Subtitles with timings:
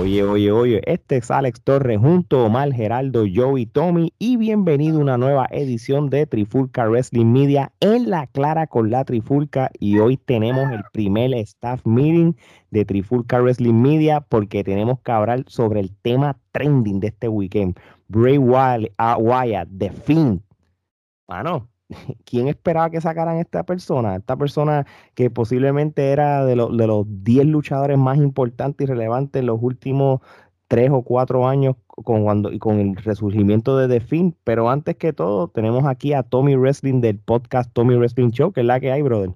[0.00, 4.96] Oye, oye, oye, este es Alex Torres junto a Omar Geraldo, Joey, Tommy y bienvenido
[4.96, 9.98] a una nueva edición de Trifulca Wrestling Media en la clara con la Trifulca y
[9.98, 12.32] hoy tenemos el primer staff meeting
[12.70, 17.78] de Trifulca Wrestling Media porque tenemos que hablar sobre el tema trending de este weekend.
[18.08, 20.40] Bray Wyatt, Wyatt The Fiend.
[21.28, 21.68] Bueno,
[22.24, 24.16] ¿quién esperaba que sacaran esta persona?
[24.16, 29.46] Esta persona que posiblemente era de, de los 10 luchadores más importantes y relevantes en
[29.46, 30.20] los últimos
[30.68, 34.36] 3 o 4 años con, cuando, con el resurgimiento de The Finn.
[34.44, 38.60] Pero antes que todo, tenemos aquí a Tommy Wrestling del podcast Tommy Wrestling Show, que
[38.60, 39.30] es la que hay, brother.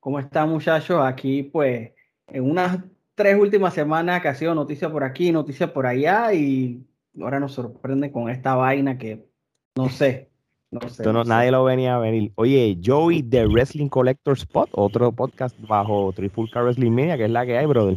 [0.00, 1.00] ¿Cómo está, muchachos?
[1.04, 1.92] Aquí, pues,
[2.28, 2.78] en unas
[3.14, 6.86] tres últimas semanas que ha sido noticia por aquí, noticia por allá, y
[7.20, 9.28] ahora nos sorprende con esta vaina que
[9.76, 10.27] no sé.
[10.70, 12.30] No sé, nadie lo venía a venir.
[12.34, 17.46] Oye, Joey de Wrestling Collector Spot, otro podcast bajo Trifulca Wrestling Media, que es la
[17.46, 17.96] que hay, brother.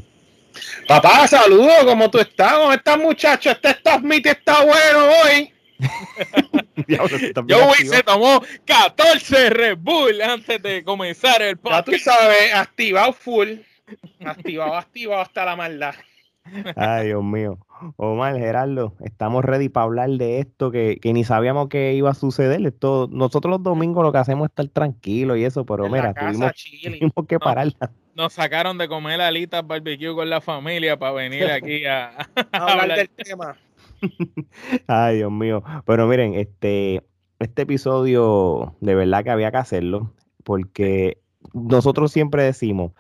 [0.87, 2.53] Papá, saludos, ¿cómo tú estás?
[2.53, 3.51] ¿Cómo estás, muchacho?
[3.51, 5.53] Este Stop Meet está bueno hoy.
[7.49, 11.87] Joey se tomó 14 Red Bull antes de comenzar el podcast.
[11.87, 13.49] Ya tú sabes, activado full.
[14.23, 15.95] Activado, activado hasta la maldad.
[16.75, 17.57] Ay, Dios mío.
[17.97, 22.65] Omar, Gerardo, estamos ready para hablar de esto que, ni sabíamos que iba a suceder.
[22.65, 26.51] Esto, nosotros los domingos lo que hacemos es estar tranquilos y eso, pero mira, tuvimos,
[27.27, 27.91] que pararla.
[28.15, 32.11] Nos, sacaron de comer alitas barbecue con la familia para venir aquí a,
[32.51, 33.57] hablar del tema.
[34.87, 35.63] Ay, Dios mío.
[35.85, 37.03] Pero miren, este,
[37.39, 41.19] este episodio de verdad que había que hacerlo porque
[41.53, 42.91] nosotros siempre decimos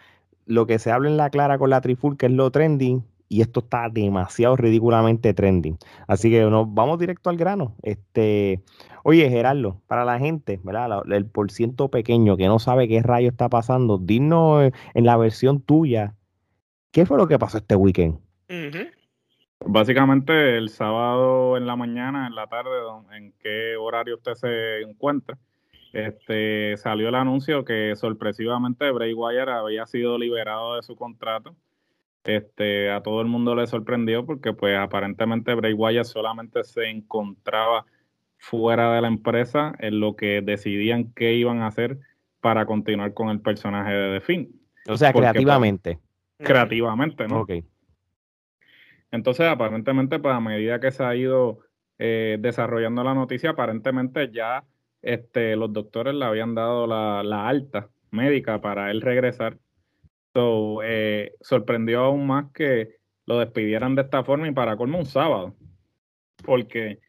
[0.45, 3.61] lo que se habla en la clara con la trifulca es lo trending y esto
[3.61, 5.77] está demasiado ridículamente trending.
[6.05, 7.77] Así que nos vamos directo al grano.
[7.81, 8.61] Este,
[9.05, 11.03] oye, Gerardo, para la gente, ¿verdad?
[11.09, 16.13] El porciento pequeño que no sabe qué rayo está pasando, dinos en la versión tuya,
[16.91, 18.19] ¿qué fue lo que pasó este weekend?
[19.65, 22.71] Básicamente el sábado en la mañana, en la tarde,
[23.15, 25.37] en qué horario usted se encuentra,
[25.93, 31.55] este, salió el anuncio que sorpresivamente Bray Wyatt había sido liberado de su contrato
[32.23, 37.85] este, a todo el mundo le sorprendió porque pues aparentemente Bray Wyatt solamente se encontraba
[38.37, 41.99] fuera de la empresa en lo que decidían qué iban a hacer
[42.41, 44.61] para continuar con el personaje de The Finn.
[44.87, 45.99] O sea, pues, creativamente.
[46.37, 47.41] creativamente, ¿no?
[47.41, 47.51] Ok.
[49.11, 51.59] Entonces, aparentemente, pues a medida que se ha ido
[51.99, 54.63] eh, desarrollando la noticia, aparentemente ya
[55.01, 59.57] este, los doctores le habían dado la, la alta médica para él regresar
[60.33, 65.05] So, eh, sorprendió aún más que lo despidieran de esta forma y para colmo un
[65.05, 65.55] sábado.
[66.43, 66.99] Porque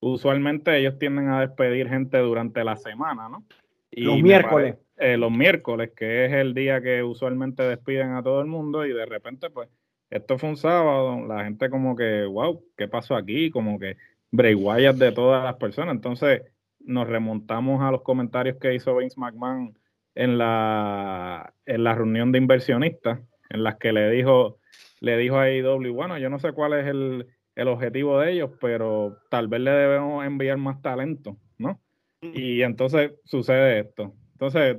[0.00, 3.44] usualmente ellos tienden a despedir gente durante la semana, ¿no?
[3.90, 4.76] Y los miércoles.
[4.96, 8.92] Eh, los miércoles, que es el día que usualmente despiden a todo el mundo y
[8.92, 9.68] de repente, pues,
[10.10, 13.50] esto fue un sábado, la gente como que, wow, ¿qué pasó aquí?
[13.50, 13.96] Como que
[14.30, 14.54] Bray
[14.94, 15.94] de todas las personas.
[15.94, 16.42] Entonces
[16.80, 19.76] nos remontamos a los comentarios que hizo Vince McMahon
[20.20, 24.58] en la, en la reunión de inversionistas, en las que le dijo,
[25.00, 28.50] le dijo a AEW, bueno, yo no sé cuál es el, el objetivo de ellos,
[28.60, 31.80] pero tal vez le debemos enviar más talento, ¿no?
[32.20, 32.32] Mm.
[32.34, 34.12] Y entonces sucede esto.
[34.32, 34.76] Entonces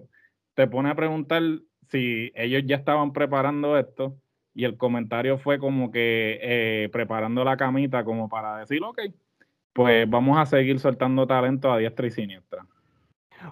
[0.53, 1.41] te pone a preguntar
[1.89, 4.15] si ellos ya estaban preparando esto
[4.53, 8.99] y el comentario fue como que eh, preparando la camita como para decir, ok,
[9.73, 12.63] pues vamos a seguir soltando talento a diestra y siniestra.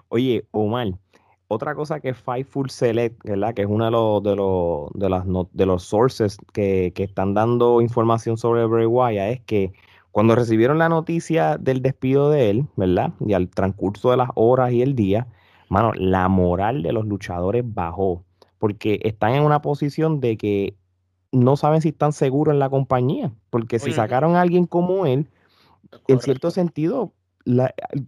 [0.06, 0.86] Oye, Omar,
[1.52, 3.54] otra cosa que Fightful Select, ¿verdad?
[3.54, 7.80] Que es uno de los, de los, de las, de los sources que, están dando
[7.80, 9.72] información sobre Bray Wyatt es que
[10.12, 13.14] cuando recibieron la noticia del despido de él, ¿verdad?
[13.18, 15.26] Y al transcurso de las horas y el día,
[15.68, 18.22] mano, la moral de los luchadores bajó.
[18.58, 20.76] Porque están en una posición de que
[21.32, 23.32] no saben si están seguros en la compañía.
[23.50, 25.26] Porque si sacaron a alguien como él,
[26.06, 27.12] en cierto sentido,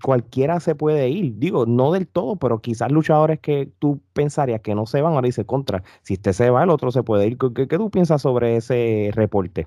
[0.02, 1.38] cualquiera se puede ir.
[1.38, 5.26] Digo, no del todo, pero quizás luchadores que tú pensarías que no se van, ahora
[5.26, 5.82] dice contra.
[6.02, 7.38] Si este se va, el otro se puede ir.
[7.38, 9.66] ¿Qué, qué tú piensas sobre ese reporte?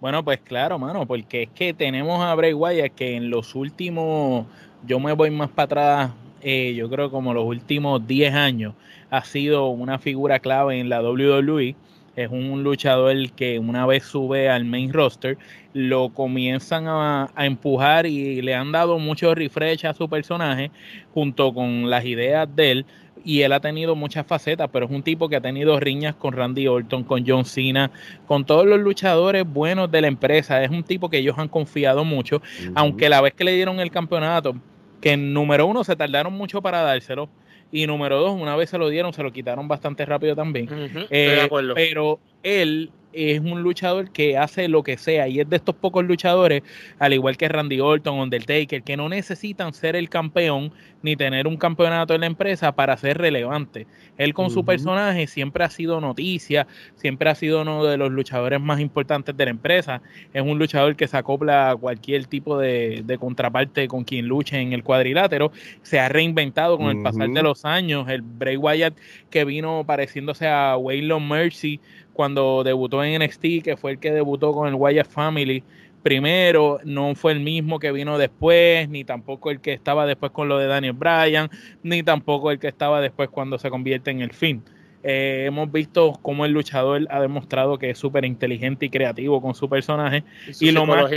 [0.00, 4.46] Bueno, pues claro, mano, porque es que tenemos a Bray Wyatt que en los últimos,
[4.86, 6.10] yo me voy más para atrás,
[6.42, 8.74] eh, yo creo como los últimos 10 años,
[9.08, 11.74] ha sido una figura clave en la WWE
[12.16, 15.36] es un luchador que una vez sube al main roster,
[15.72, 20.70] lo comienzan a, empujar y le han dado mucho refresh a su personaje
[21.12, 22.86] junto con las ideas de él.
[23.26, 26.34] Y él ha tenido muchas facetas, pero es un tipo que ha tenido riñas con
[26.34, 27.90] Randy Orton, con John Cena,
[28.26, 30.62] con todos los luchadores buenos de la empresa.
[30.62, 32.42] Es un tipo que ellos han confiado mucho,
[32.74, 34.54] aunque la vez que le dieron el campeonato,
[35.00, 37.30] que en número uno se tardaron mucho para dárselo,
[37.72, 40.68] y número dos, una vez se lo dieron, se lo quitaron bastante rápido también.
[41.10, 45.74] Eh, pero él es un luchador que hace lo que sea y es de estos
[45.74, 46.62] pocos luchadores,
[46.98, 50.72] al igual que Randy Orton, Undertaker, que no necesitan ser el campeón
[51.02, 53.86] ni tener un campeonato en la empresa para ser relevante.
[54.16, 56.66] Él con su personaje siempre ha sido noticia,
[56.96, 60.00] siempre ha sido uno de los luchadores más importantes de la empresa.
[60.32, 64.72] Es un luchador que se acopla a cualquier tipo de, contraparte con quien luche en
[64.72, 65.52] el cuadrilátero.
[65.82, 68.08] Se ha reinventado con el pasar de los años.
[68.08, 68.96] El Bray Wyatt
[69.28, 71.80] que vino pareciéndose a Waylon Mercy
[72.14, 75.62] cuando debutó en NXT, que fue el que debutó con el Wyatt Family
[76.02, 80.48] primero, no fue el mismo que vino después, ni tampoco el que estaba después con
[80.48, 81.50] lo de Daniel Bryan,
[81.82, 84.62] ni tampoco el que estaba después cuando se convierte en el fin.
[85.02, 89.54] Eh, hemos visto cómo el luchador ha demostrado que es súper inteligente y creativo con
[89.54, 90.24] su personaje.
[90.60, 91.10] Y, lo más,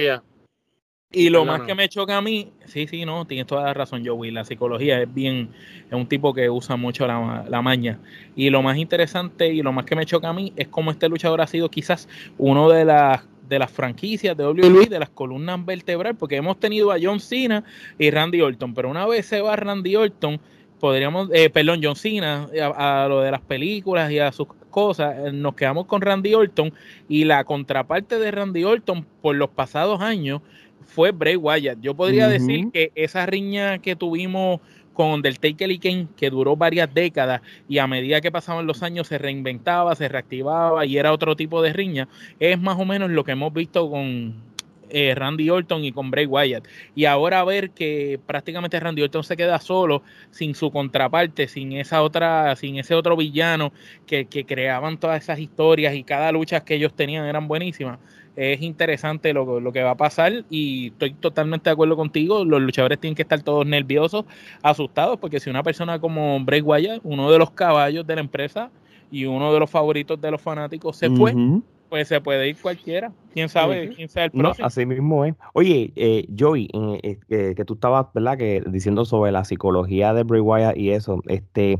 [1.12, 4.06] y lo más que me choca a mí, sí, sí, no, tienes toda la razón,
[4.06, 4.32] Joey.
[4.32, 5.50] La psicología es bien,
[5.88, 8.00] es un tipo que usa mucho la, la, maña.
[8.36, 11.08] Y lo más interesante y lo más que me choca a mí es cómo este
[11.08, 15.64] luchador ha sido quizás uno de las de las franquicias de WWE, de las columnas
[15.66, 17.64] vertebrales, porque hemos tenido a John Cena
[17.98, 20.40] y Randy Orton, pero una vez se va Randy Orton,
[20.80, 25.32] podríamos, eh, perdón, John Cena, a, lo de las películas y a sus cosas, eh,
[25.32, 26.74] nos quedamos con Randy Orton
[27.08, 30.42] y la contraparte de Randy Orton por los pasados años
[30.88, 31.80] fue Bray Wyatt.
[31.82, 34.62] Yo podría decir que esa riña que tuvimos
[34.94, 39.08] con Undertaker y Kane, que duró varias décadas y a medida que pasaban los años
[39.08, 42.08] se reinventaba, se reactivaba y era otro tipo de riña,
[42.40, 44.34] es más o menos lo que hemos visto con
[44.90, 46.68] eh, Randy Orton y con Bray Wyatt.
[46.96, 50.02] Y ahora ver que prácticamente Randy Orton se queda solo,
[50.32, 53.74] sin su contraparte, sin esa otra, sin ese otro villano
[54.08, 58.00] que, que creaban todas esas historias y cada lucha que ellos tenían eran buenísimas
[58.38, 62.46] es interesante lo, lo, que va a pasar y estoy totalmente de acuerdo contigo.
[62.46, 64.26] Los luchadores tienen que estar todos nerviosos,
[64.62, 68.70] asustados, porque si una persona como Bray Wyatt, uno de los caballos de la empresa
[69.10, 71.34] y uno de los favoritos de los fanáticos, se fue,
[71.90, 73.12] pues se puede ir cualquiera.
[73.34, 74.68] Quién sabe quién sea el próximo.
[74.68, 75.34] así mismo es.
[75.54, 76.70] Oye, eh, Joey,
[77.02, 78.38] eh, eh, que tú estabas, ¿verdad?
[78.38, 81.80] Que diciendo sobre la psicología de Bray Wyatt y eso, este,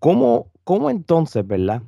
[0.00, 1.80] ¿cómo, cómo entonces, verdad?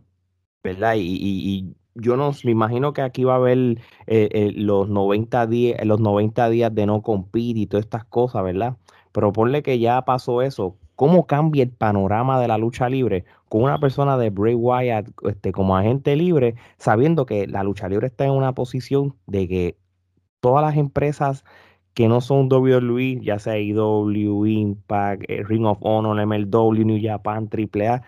[0.63, 0.95] ¿Verdad?
[0.97, 3.59] y, y yo no me imagino que aquí va a haber
[4.07, 8.45] eh, eh, los, 90 días, los 90 días de no competir y todas estas cosas,
[8.45, 8.77] ¿verdad?
[9.13, 10.77] Pero ponle que ya pasó eso.
[10.95, 15.53] ¿Cómo cambia el panorama de la lucha libre con una persona de Bray Wyatt este,
[15.53, 19.77] como agente libre, sabiendo que la lucha libre está en una posición de que
[20.41, 21.45] todas las empresas
[21.95, 27.49] que no son WWE, ya sea IW, Impact, eh, Ring of Honor, MLW, New Japan,
[27.51, 28.03] AAA,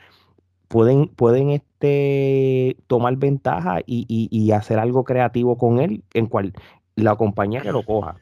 [0.69, 6.53] pueden, pueden este, tomar ventaja y, hacer algo creativo con él, en cual
[6.97, 8.17] la compañía que lo coja.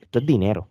[0.00, 0.68] Esto es dinero.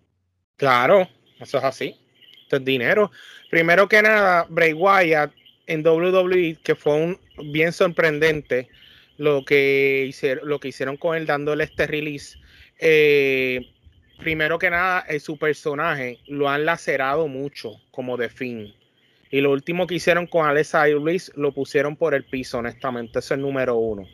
[0.56, 1.08] Claro,
[1.40, 1.96] eso es así.
[2.44, 3.12] Esto es dinero.
[3.50, 5.34] Primero que nada, Bray Wyatt
[5.68, 7.20] en WWE, que fue un
[7.52, 8.70] bien sorprendente
[9.18, 12.38] lo que hicieron, lo que hicieron con él dándole este release.
[12.80, 13.70] Eh,
[14.20, 18.74] primero que nada, en su personaje lo han lacerado mucho como de fin.
[19.34, 23.18] Y lo último que hicieron con Alexa Iris lo pusieron por el piso, honestamente.
[23.18, 24.08] Ese es el número uno.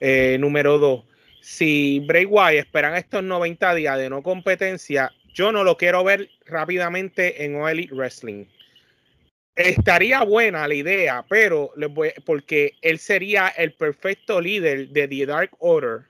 [0.00, 1.04] Eh, número dos,
[1.40, 6.28] si Bray Wyatt esperan estos 90 días de no competencia, yo no lo quiero ver
[6.44, 8.44] rápidamente en All Wrestling.
[9.54, 11.72] Estaría buena la idea, pero
[12.26, 16.02] porque él sería el perfecto líder de The Dark Order.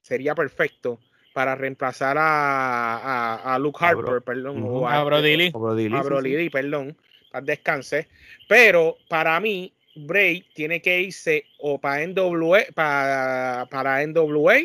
[0.00, 1.00] Sería perfecto
[1.32, 4.62] para reemplazar a, Luke Harper, perdón.
[4.86, 5.50] a, Brody
[5.92, 6.96] A Brody perdón
[7.42, 8.08] descanse.
[8.48, 14.56] Pero para mí, Bray tiene que irse o para NWA, para, para NWA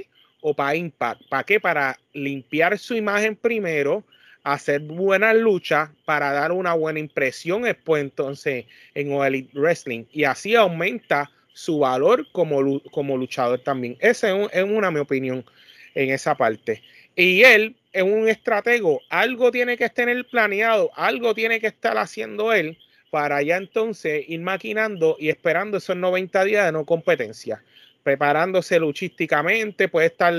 [0.41, 1.21] o para Impact.
[1.29, 1.59] ¿Para qué?
[1.59, 4.03] Para limpiar su imagen primero,
[4.43, 10.05] hacer buenas luchas, para dar una buena impresión después entonces en Elite Wrestling.
[10.11, 13.97] Y así aumenta su valor como, como luchador también.
[13.99, 15.45] Esa es, es una mi opinión
[15.93, 16.81] en esa parte.
[17.15, 22.53] Y él es un estratego, algo tiene que tener planeado, algo tiene que estar haciendo
[22.53, 22.77] él
[23.09, 27.61] para ya entonces ir maquinando y esperando esos 90 días de no competencia,
[28.03, 30.33] preparándose luchísticamente, puede estar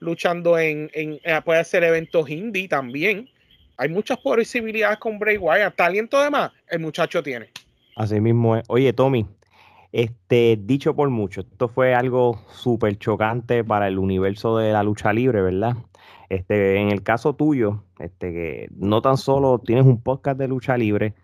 [0.00, 3.28] luchando en, eh, puede hacer eventos indie también.
[3.76, 5.76] Hay muchas posibilidades con Bray Wyatt.
[5.76, 7.50] Talento de más, el muchacho tiene.
[7.94, 8.64] Así mismo es.
[8.68, 9.26] Oye, Tommy,
[9.92, 15.12] este, dicho por mucho, esto fue algo súper chocante para el universo de la lucha
[15.12, 15.76] libre, ¿verdad?
[16.28, 20.76] Este, en el caso tuyo, este, que no tan solo tienes un podcast de lucha
[20.76, 21.14] libre,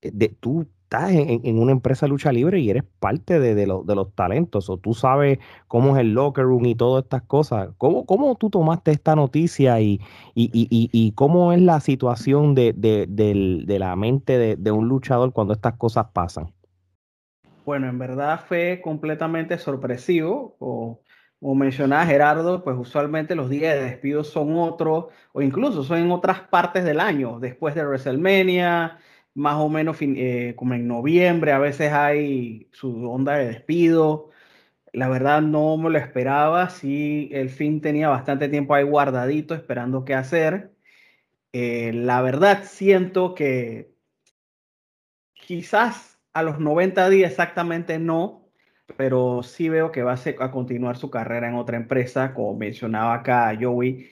[0.00, 4.14] eh, de, tú estás en, una empresa de lucha libre y eres parte de, los
[4.14, 7.70] talentos, o tú sabes cómo es el locker room y todas estas cosas.
[7.76, 10.00] ¿Cómo, tú tomaste esta noticia y,
[11.16, 16.52] cómo es la situación de, la mente de, un luchador cuando estas cosas pasan?
[17.64, 21.02] Bueno, en verdad fue completamente sorpresivo.
[21.40, 26.10] Como mencionaba Gerardo, pues usualmente los días de despido son otros, o incluso son en
[26.10, 28.98] otras partes del año, después de WrestleMania,
[29.34, 34.30] más o menos eh, como en noviembre, a veces hay su onda de despido.
[34.92, 40.04] La verdad no me lo esperaba, sí, el fin tenía bastante tiempo ahí guardadito esperando
[40.04, 40.72] qué hacer.
[41.52, 43.94] Eh, la verdad siento que
[45.34, 48.45] quizás a los 90 días exactamente no,
[48.96, 53.56] pero sí veo que va a, continuar su carrera en otra empresa, como mencionaba acá
[53.60, 54.08] Joey,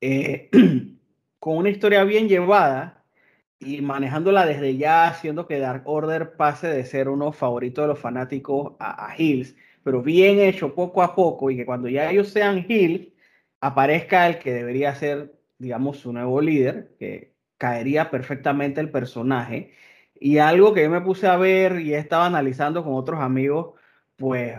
[0.00, 0.50] eh,
[1.38, 3.04] con una historia bien llevada
[3.58, 7.98] y manejándola desde ya, haciendo que Dark Order pase de ser uno favorito de los
[7.98, 12.28] fanáticos a, a Hills, pero bien hecho poco a poco y que cuando ya ellos
[12.30, 13.08] sean Hills,
[13.60, 19.72] aparezca el que debería ser, digamos, su nuevo líder, que caería perfectamente el personaje.
[20.14, 23.74] Y algo que yo me puse a ver y estaba analizando con otros amigos,
[24.16, 24.54] pues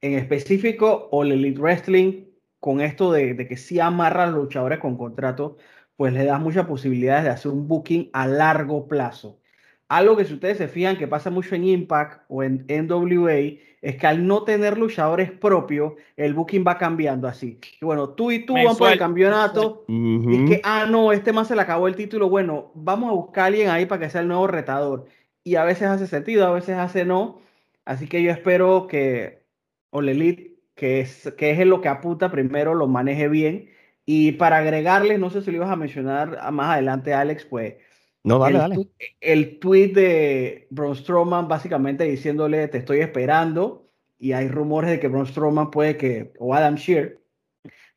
[0.00, 2.24] en específico All Elite Wrestling,
[2.60, 5.56] con esto de, de que sí amarra a los luchadores con contrato,
[5.96, 9.40] pues le da muchas posibilidades de hacer un booking a largo plazo.
[9.88, 13.96] Algo que si ustedes se fijan que pasa mucho en Impact o en NWA es
[13.96, 17.60] que al no tener luchadores propios, el booking va cambiando así.
[17.80, 19.84] Y bueno, tú y tú van por el campeonato.
[19.86, 22.28] Y es que, ah, no, este más se le acabó el título.
[22.28, 25.06] Bueno, vamos a buscar a alguien ahí para que sea el nuevo retador.
[25.44, 27.38] Y a veces hace sentido, a veces hace no.
[27.86, 29.46] Así que yo espero que
[29.90, 33.70] Ole Elite, que es, que es lo que apunta primero, lo maneje bien.
[34.04, 37.76] Y para agregarle, no sé si lo ibas a mencionar más adelante, Alex, pues.
[38.24, 38.88] No, dale, el, dale.
[39.20, 43.88] El tweet de Braun Strowman básicamente diciéndole, te estoy esperando.
[44.18, 47.18] Y hay rumores de que Braun Strowman puede que, o Adam Shear,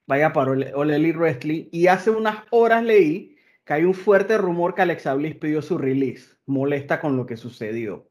[0.06, 1.66] vaya para Ole Elite Wrestling.
[1.72, 5.80] Y hace unas horas leí que hay un fuerte rumor que Alexa Bliss pidió su
[5.80, 6.36] release.
[6.46, 8.09] Molesta con lo que sucedió.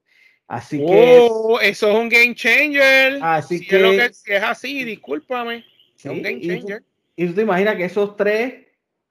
[0.49, 1.29] Así que.
[1.31, 3.19] Oh, eso es un game changer.
[3.23, 5.63] Así si que, es lo que si es así, discúlpame.
[5.95, 6.83] sí, es un game y, tú, changer.
[7.17, 8.55] y tú te imaginas que esos tres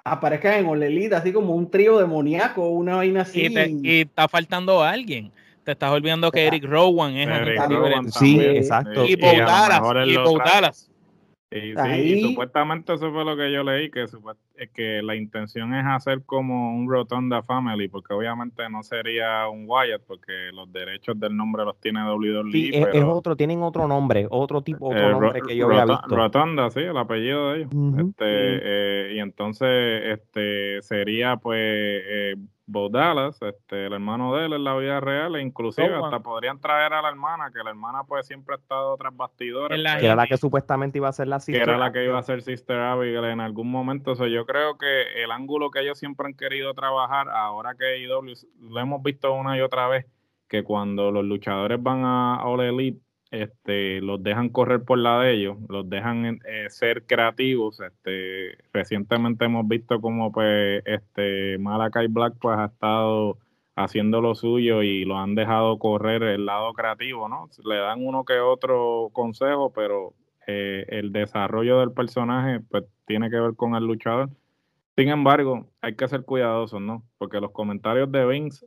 [0.04, 3.46] aparezcan en Olelita, así como un trío demoníaco, una vaina así.
[3.46, 5.32] Y, te, y está faltando alguien.
[5.64, 6.48] Te estás olvidando que.
[6.48, 8.12] Eric Rowan es Eric Rowan.
[8.12, 9.06] Sí, exacto.
[9.06, 9.82] Y Y Dallas.
[9.96, 10.16] él Y.
[10.16, 10.90] Dallas.
[11.50, 14.06] Y, sí, y supuestamente eso fue lo que yo leí, que,
[14.74, 20.02] que la intención es hacer como un Rotonda Family, porque obviamente no sería un Wyatt,
[20.06, 24.62] porque los derechos del nombre los tiene WWE, Sí, es, otro, tienen otro nombre, otro
[24.62, 26.16] tipo, otro eh, nombre que yo había Rota- visto.
[26.18, 27.70] Rotonda, sí, el apellido de ellos.
[27.98, 32.36] Este, eh, y entonces este sería pues eh,
[32.70, 36.04] Bo Dallas, este, el hermano de él en la vida real, e inclusive Rowan.
[36.04, 39.74] hasta podrían traer a la hermana, que la hermana pues siempre ha estado tras bastidores.
[39.74, 41.80] En la pues, Que era la que supuestamente iba a ser la que era sister
[41.80, 44.12] la que iba a ser Sister Abigail en algún momento.
[44.12, 47.86] O sea, yo creo que el ángulo que ellos siempre han querido trabajar, ahora que
[47.86, 50.06] AEW, lo hemos visto una y otra vez,
[50.50, 53.00] que cuando los luchadores van a All Elite,
[53.32, 57.80] este, los dejan correr por la de ellos, los dejan eh, ser creativos.
[57.80, 63.38] Este, recientemente hemos visto como pues este Malakai Black pues ha estado
[63.76, 67.50] haciendo lo suyo y lo han dejado correr el lado creativo, ¿no?
[67.64, 70.14] Le dan uno que otro consejo, pero
[70.48, 74.30] eh, el desarrollo del personaje pues tiene que ver con el luchador.
[74.96, 77.04] Sin embargo, hay que ser cuidadosos, ¿no?
[77.20, 78.66] Porque los comentarios de Vince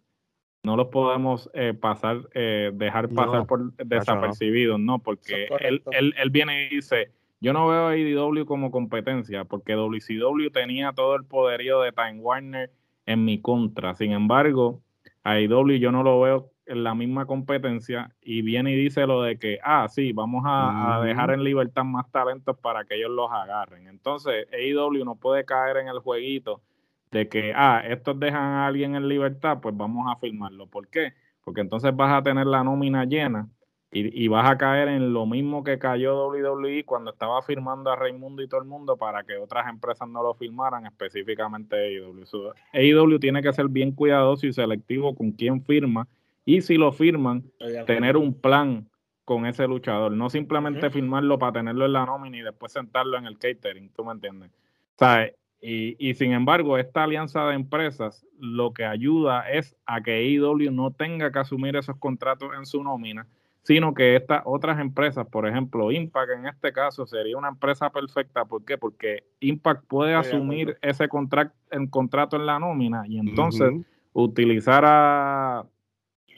[0.62, 4.98] no los podemos eh, pasar, eh, dejar No, pasar por desapercibidos, ¿no?
[4.98, 9.74] Porque él, él, él viene y dice, yo no veo a IDW como competencia, porque
[9.74, 12.70] WCW tenía todo el poderío de Time Warner
[13.06, 13.94] en mi contra.
[13.94, 14.82] Sin embargo,
[15.24, 19.22] a IW yo no lo veo en la misma competencia y viene y dice lo
[19.22, 23.30] de que, ah, sí, vamos a, dejar en libertad más talentos para que ellos los
[23.32, 23.88] agarren.
[23.88, 26.60] Entonces, AEW no puede caer en el jueguito
[27.10, 30.66] de que, ah, estos dejan a alguien en libertad, pues vamos a firmarlo.
[30.66, 31.12] ¿Por qué?
[31.44, 33.48] Porque entonces vas a tener la nómina llena
[33.92, 37.96] y, y vas a caer en lo mismo que cayó WWE cuando estaba firmando a
[37.96, 42.24] Raimundo y todo el mundo para que otras empresas no lo firmaran, específicamente AEW.
[42.26, 46.06] So, AEW tiene que ser bien cuidadoso y selectivo con quién firma
[46.44, 47.44] y si lo firman,
[47.86, 48.88] tener un plan
[49.24, 53.26] con ese luchador, no simplemente firmarlo para tenerlo en la nómina y después sentarlo en
[53.26, 54.50] el catering, ¿tú me entiendes?
[54.50, 60.00] O sea, y, y sin embargo, esta alianza de empresas lo que ayuda es a
[60.02, 63.26] que AEW no tenga que asumir esos contratos en su nómina,
[63.62, 68.46] sino que estas otras empresas, por ejemplo, Impact en este caso sería una empresa perfecta,
[68.46, 68.78] ¿por qué?
[68.78, 73.70] Porque Impact puede asumir ese contract, el contrato en la nómina y entonces
[74.14, 75.66] utilizar a,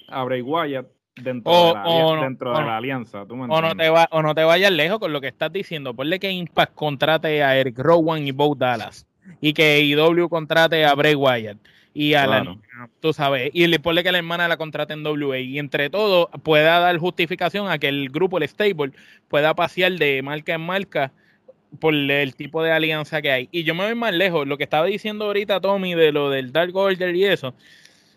[0.09, 2.67] a Bray Wyatt dentro, O- de, la, o ali- no, dentro o de no.
[2.67, 3.25] la alianza.
[3.25, 5.53] ¿tú me O no, te va, o no te vayas lejos con lo que estás
[5.53, 5.95] diciendo.
[5.95, 9.07] Ponle que Impact contrate a Eric Rowan y Bo Dallas.
[9.41, 11.59] Y que IW contrate a Bray Wyatt.
[11.95, 12.59] Y a Claro.
[12.79, 15.39] la, tú sabes, y le ponle que la hermana la contrate en WA.
[15.41, 18.93] Y entre todo pueda dar justificación a que el grupo, el stable,
[19.29, 21.13] pueda pasear de marca en marca
[21.81, 23.49] por el tipo de alianza que hay.
[23.53, 26.53] Y yo me voy más lejos, lo que estaba diciendo ahorita Tommy de lo del
[26.53, 27.55] Dark Order y eso,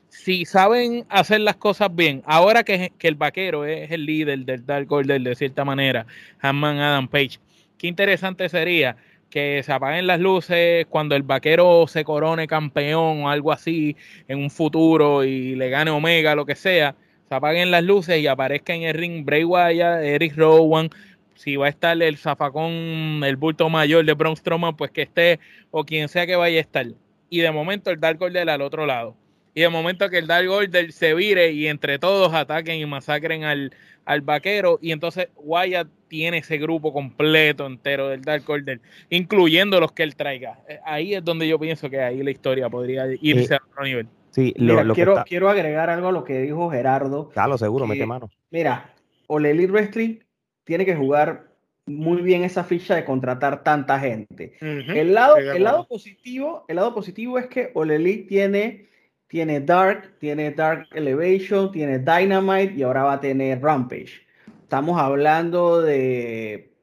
[0.09, 4.65] si saben hacer las cosas bien, ahora que, que el vaquero es el líder del
[4.65, 6.05] Dark Order de cierta manera,
[6.39, 7.39] Hanman Adam Page,
[7.77, 8.95] qué interesante sería
[9.29, 13.95] que se apaguen las luces cuando el vaquero se corone campeón o algo así
[14.27, 16.95] en un futuro y le gane Omega, lo que sea,
[17.27, 20.89] se apaguen las luces y aparezca en el ring Bray Wyatt, Eric Rowan,
[21.35, 25.39] si va a estar el zafacón, el bulto mayor de Braun Strowman, pues que esté,
[25.71, 26.85] o quien sea que vaya a estar.
[27.29, 29.15] Y de momento el Dark Order al otro lado.
[29.55, 33.43] Y de momento que el Dark Order se vire y entre todos ataquen y masacren
[33.45, 33.71] al,
[34.05, 34.77] al vaquero.
[34.81, 40.15] Y entonces Wyatt tiene ese grupo completo entero del Dark Order, incluyendo los que él
[40.15, 40.59] traiga.
[40.67, 44.07] Eh, ahí es donde yo pienso que ahí la historia podría irse a otro nivel.
[44.31, 47.29] Sí, lo, quiero, quiero agregar algo a lo que dijo Gerardo.
[47.29, 48.29] Claro, seguro, mete mano.
[48.51, 48.93] Mira,
[49.27, 50.19] Ole Elite Wrestling
[50.65, 51.45] tiene que jugar
[51.85, 54.57] muy bien esa ficha de contratar tanta gente.
[54.59, 58.87] el, lado, el lado positivo, el lado positivo es que Ole Elite tiene,
[59.35, 64.21] tiene Dark, tiene Dark Elevation, tiene Dynamite y ahora va a tener Rampage.
[64.63, 66.73] Estamos hablando de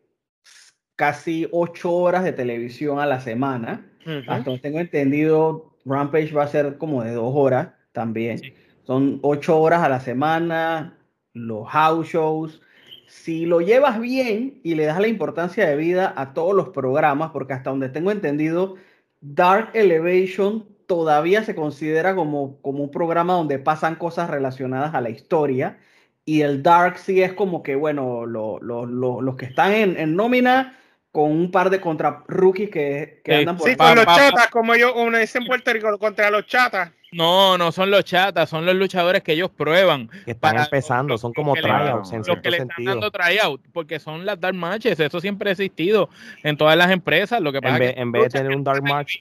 [0.95, 3.91] casi ocho horas de televisión a la semana.
[4.29, 8.39] Hasta donde tengo entendido, Rampage va a ser como de dos horas también.
[8.83, 10.99] Son ocho horas a la semana,
[11.33, 12.61] los house shows
[13.07, 17.31] si lo llevas bien y le das la importancia de vida a todos los programas,
[17.31, 18.77] porque hasta donde tengo entendido,
[19.23, 25.11] Dark Elevation todavía se considera como, como un programa donde pasan cosas relacionadas a la
[25.11, 25.79] historia.
[26.25, 30.79] Y el Dark sí es como que, bueno, los que están en, nómina
[31.11, 34.95] con un par de contra rookies que, andan por Sí, con los chatas, como yo,
[34.95, 36.93] como dicen en Puerto Rico, contra los chatas.
[37.13, 40.09] No, no son los chatas, son los luchadores que ellos prueban.
[40.25, 44.25] Que están empezando, son como tryouts en Los que le están dando tryout, porque son
[44.25, 46.09] las dark matches, eso siempre ha existido
[46.43, 47.43] en todas las empresas.
[47.43, 49.19] Lo que pasa en, vez, en vez de tener un dark match,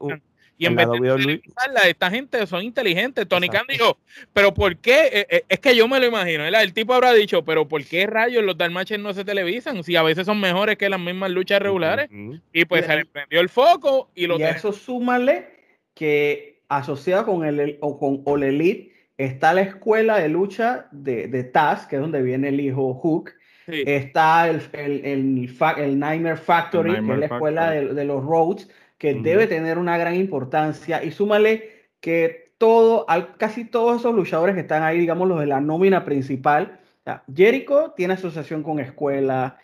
[0.61, 1.41] y en, vez de
[1.89, 3.27] esta gente son inteligentes.
[3.27, 3.97] Tony Khan dijo,
[4.31, 5.09] pero ¿por qué?
[5.11, 6.45] Eh, eh, es que yo me lo imagino.
[6.45, 9.83] El tipo habrá dicho, pero ¿por qué rayos los matches no se televisan?
[9.83, 12.11] Si a veces son mejores que las mismas luchas regulares.
[12.53, 15.47] Y pues se le prendió el foco y lo Y eso súmale
[15.95, 21.43] que asociado con, el, o con All Elite está la escuela de lucha de, de
[21.43, 23.31] Taz, que es donde viene el hijo Hook.
[23.65, 25.05] Está el, el,
[25.77, 28.69] el, Nightmare Factory, que es la escuela de, los Roads,
[29.01, 31.03] que debe tener una gran importancia.
[31.03, 35.59] Y súmale que todo, casi todos esos luchadores que están ahí, digamos los de la
[35.59, 36.79] nómina principal,
[37.35, 39.57] Jericho tiene asociación con escuela,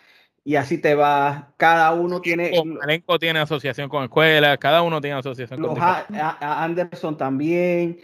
[0.43, 1.53] y así te va.
[1.57, 2.49] Cada uno tiene.
[2.49, 7.99] El elenco tiene asociación con escuelas, cada uno tiene asociación con a, Anderson también.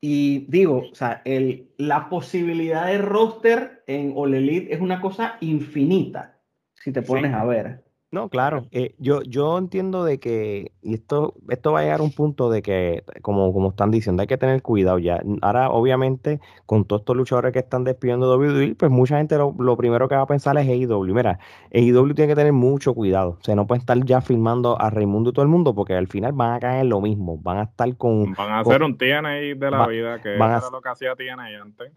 [0.00, 5.36] Y digo, o sea, el, la posibilidad de roster en All Elite es una cosa
[5.40, 6.38] infinita,
[6.72, 7.89] si te pones a ver.
[8.12, 8.66] No, claro.
[8.72, 12.50] Eh, yo, yo entiendo de que, y esto, esto va a llegar a un punto
[12.50, 15.22] de que, como, como están diciendo, hay que tener cuidado ya.
[15.42, 20.08] Ahora, obviamente, con todos estos luchadores que están despidiendo WWE, pues mucha gente lo, primero
[20.08, 21.14] que va a pensar es AEW.
[21.14, 21.38] Mira,
[21.72, 23.38] AEW tiene que tener mucho cuidado.
[23.40, 26.08] O sea, no pueden estar ya filmando a Raimundo y todo el mundo, porque al
[26.08, 27.38] final van a caer en lo mismo.
[27.38, 28.32] Van a estar con.
[28.32, 31.92] Van a hacer un TNA de la vida, que era lo que hacía TNA antes.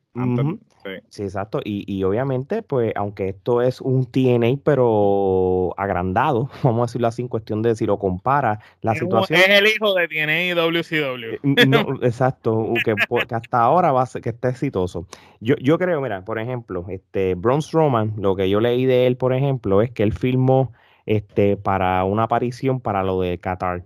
[0.83, 0.89] sí.
[1.09, 1.23] sí.
[1.23, 1.59] exacto.
[1.63, 5.73] Y, y obviamente, pues, aunque esto es un TNA, pero
[6.03, 9.39] agrandado dado, vamos a decirlo así, en cuestión de si lo compara la situación.
[9.39, 11.55] Es el hijo de TNA y WCW.
[11.57, 12.93] Eh, no, exacto, que,
[13.33, 15.07] hasta ahora va a ser, que esté exitoso.
[15.39, 19.17] Yo, yo creo, mira, por ejemplo, este Braun Strowman, lo que yo leí de él,
[19.17, 20.73] por ejemplo, es que él filmó
[21.05, 23.83] este, para una aparición para lo de Qatar.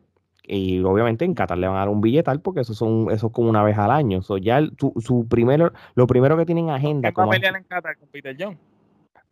[0.50, 3.34] Y obviamente en Qatar le van a dar un billetal porque eso son eso es
[3.34, 4.22] como una vez al año.
[4.22, 7.12] So, ya su, su primero, lo primero que tienen agenda.
[7.12, 8.58] ¿Qué va a pelear en Qatar con Peter John?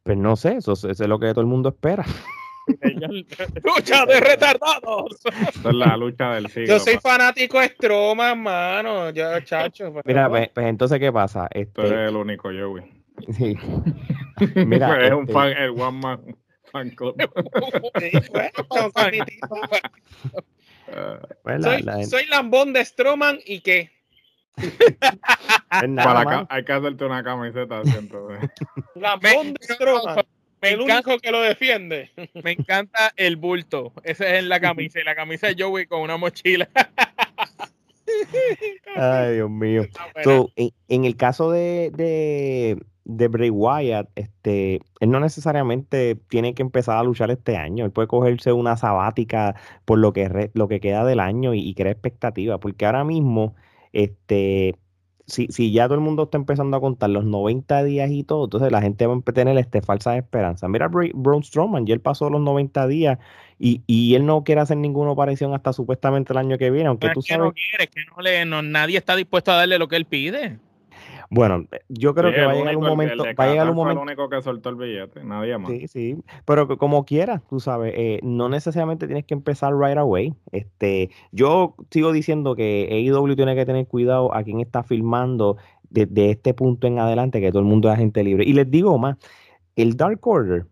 [0.05, 2.05] Pues no sé, eso, eso, es lo que todo el mundo espera.
[3.63, 5.21] lucha de retardados.
[5.25, 6.67] es la lucha del siglo.
[6.67, 9.11] Yo soy fanático de Stroma, mano.
[9.11, 9.93] Yo, chacho.
[9.93, 11.47] Pues, Mira, pues, pues, entonces, ¿qué pasa?
[11.51, 11.73] Este...
[11.73, 12.83] Tú eres el único, Joey.
[13.31, 13.57] Sí.
[14.65, 16.37] Mira, es un este fan, el One Man
[16.71, 17.15] Fan Club.
[21.41, 23.89] Pues, soy, soy, lambón de Stroman y qué.
[25.69, 27.83] Para hay que hacerte una camiseta.
[27.83, 28.27] Siento,
[28.93, 30.23] lambón de Stroman
[30.65, 32.11] el único que lo defiende.
[32.43, 33.93] Me encanta el bulto.
[34.03, 34.99] Ese es en la camisa.
[34.99, 36.69] Y la camisa de Joey con una mochila.
[38.95, 39.83] Ay, Dios mío.
[40.87, 46.97] en, el caso de, de, de, Bray Wyatt, este, él no necesariamente tiene que empezar
[46.97, 47.83] a luchar este año.
[47.83, 51.73] Él puede cogerse una sabática por lo que, lo que queda del año y, y
[51.73, 52.59] crear expectativa.
[52.59, 53.55] Porque ahora mismo,
[53.91, 54.75] este,
[55.27, 58.45] si, si ya todo el mundo está empezando a contar los 90 días y todo,
[58.45, 60.67] entonces la gente va a tener este, falsa esperanza.
[60.67, 63.19] Mira Braun Strowman, ya él pasó los 90 días
[63.57, 67.09] y, y, él no quiere hacer ninguna aparición hasta supuestamente el año que viene, aunque
[67.09, 67.45] tú sabes...
[67.45, 70.59] no quiere, que no le, no, nadie está dispuesto a darle lo que él pide.
[71.29, 73.23] Bueno, yo creo que va a llegar un momento.
[73.23, 74.01] va a llegar un momento.
[74.01, 75.71] el único que soltó el billete, nadie más.
[75.71, 76.17] Sí, sí.
[76.45, 80.33] Pero como quieras, tú sabes, eh, no necesariamente tienes que empezar right away.
[80.51, 85.57] Este, yo sigo diciendo que AEW tiene que tener cuidado a quien está filmando
[85.89, 88.43] desde este punto en adelante, que todo el mundo es agente libre.
[88.45, 89.17] Y les digo más,
[89.75, 90.65] el Dark Order,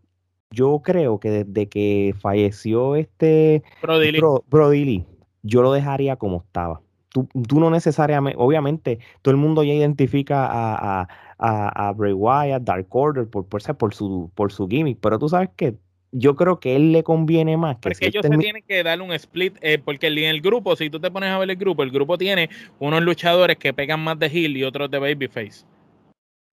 [0.51, 5.05] yo creo que desde que falleció este Brody Lee
[5.41, 6.81] yo lo dejaría como estaba
[7.13, 12.87] tú, no necesariamente, obviamente, todo el mundo ya identifica a, a, a, Bray Wyatt, Dark
[12.89, 15.75] Order, por, por, por, su, por su gimmick, pero tú sabes que
[16.11, 17.75] yo creo que él le conviene más.
[17.77, 20.89] Que porque ellos se tienen que darle un split, eh, porque en el grupo, si
[20.89, 22.49] tú te pones a ver el grupo, el grupo tiene
[22.79, 25.65] unos luchadores que pegan más de heel y otros de babyface.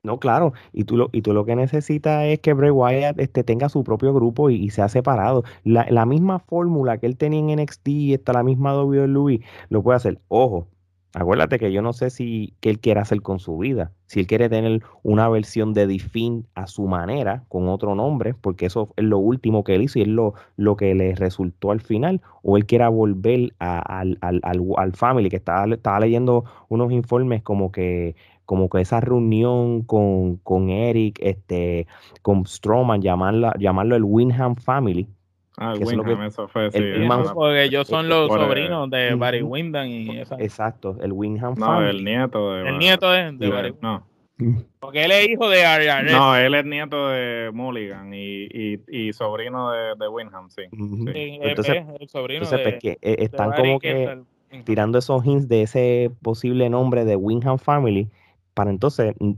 [0.02, 3.44] No, claro, y tú lo, y tú lo que necesitas es que Bray Wyatt este,
[3.44, 5.44] tenga su propio grupo y, sea separado.
[5.64, 9.82] La, la misma fórmula que él tenía en NXT y está la misma WWE, lo
[9.82, 10.18] puede hacer.
[10.28, 10.68] Ojo,
[11.14, 13.92] acuérdate que yo no sé si qué él quiere hacer con su vida.
[14.06, 18.66] Si él quiere tener una versión de Defin a su manera, con otro nombre, porque
[18.66, 21.80] eso es lo último que él hizo y es lo, lo que le resultó al
[21.80, 26.90] final, o él quiera volver al, al, al, al, Family, que estaba, estaba leyendo unos
[26.92, 28.16] informes como que
[28.50, 31.86] como que esa reunión con, con Eric, este,
[32.20, 35.06] con Strowman, llamarla, llamarlo el Winham Family.
[35.56, 36.80] Ah, el Winham, eso fue, sí.
[37.32, 40.34] porque ellos son los sobrinos de Barry Windham y esa.
[40.40, 41.84] Exacto, el Winham no, Family.
[41.84, 44.04] No, el nieto de El nieto de, de Barry No.
[44.80, 46.10] Porque él es hijo de Ariane.
[46.10, 50.62] No, él es nieto de Mulligan y, y, y sobrino de, de Winham, sí.
[50.72, 51.38] sí.
[51.40, 54.24] Entonces, el sobrino entonces, de, pues, que, eh, están como que
[54.64, 58.08] tirando esos hints de ese posible nombre de Winham Family
[58.60, 59.32] para entonces mm,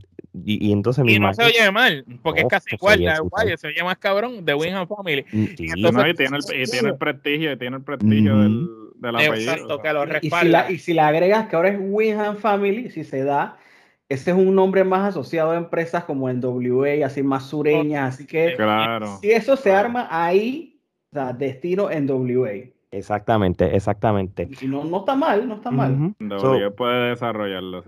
[0.44, 2.98] y, entonces y no se oye mal porque es casi igual
[3.46, 5.24] se, se oye más cabrón de Winham Family.
[5.30, 8.68] Mm, y, entonces, y, tiene el, y tiene el prestigio y tiene el prestigio del,
[8.96, 10.70] del apellido exacto, que lo respalda.
[10.72, 13.58] Y si, le agregas que ahora es Winham Family si se da
[14.08, 18.26] ese es un nombre más asociado a empresas como el WA, así más sureñas, así
[18.26, 20.82] que claro, si eso se arma ahí,
[21.12, 22.50] o sea, destino en WA.
[22.92, 24.50] Exactamente, exactamente.
[24.60, 26.14] Y no, no está mal, no está mal.
[26.76, 27.82] puede desarrollarlo.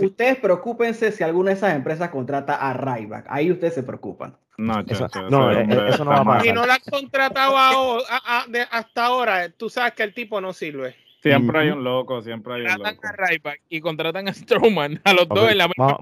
[0.00, 3.26] ustedes, preocúpense si alguna de esas empresas contrata a Ryback.
[3.28, 4.36] Ahí ustedes se preocupan.
[4.58, 6.42] No, eso, no, eh, eso no va a pasar.
[6.42, 8.02] Si no la han contratado
[8.72, 10.96] hasta ahora, tú sabes que el tipo no sirve.
[11.22, 13.06] Siempre hay un loco, siempre hay un loco.
[13.06, 15.98] a Ryback y contratan a Strowman, a los dos en la vamos,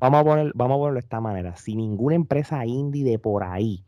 [0.00, 1.56] vamos, a poner, vamos a ponerlo de esta manera.
[1.56, 3.84] Si ninguna empresa indie de por ahí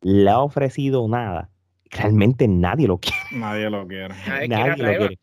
[0.00, 1.50] le ha ofrecido nada,
[1.90, 3.18] realmente nadie lo quiere.
[3.32, 4.14] Nadie lo quiere.
[4.48, 5.18] Nadie, lo quiere.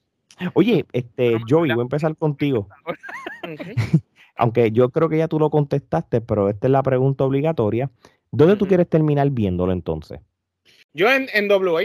[0.54, 2.68] Oye, este, Joey, voy a empezar contigo.
[4.36, 7.90] Aunque yo creo que ya tú lo contestaste, pero esta es la pregunta obligatoria.
[8.32, 10.20] ¿Dónde tú quieres terminar viéndolo entonces?
[10.94, 11.84] Yo en, en WA.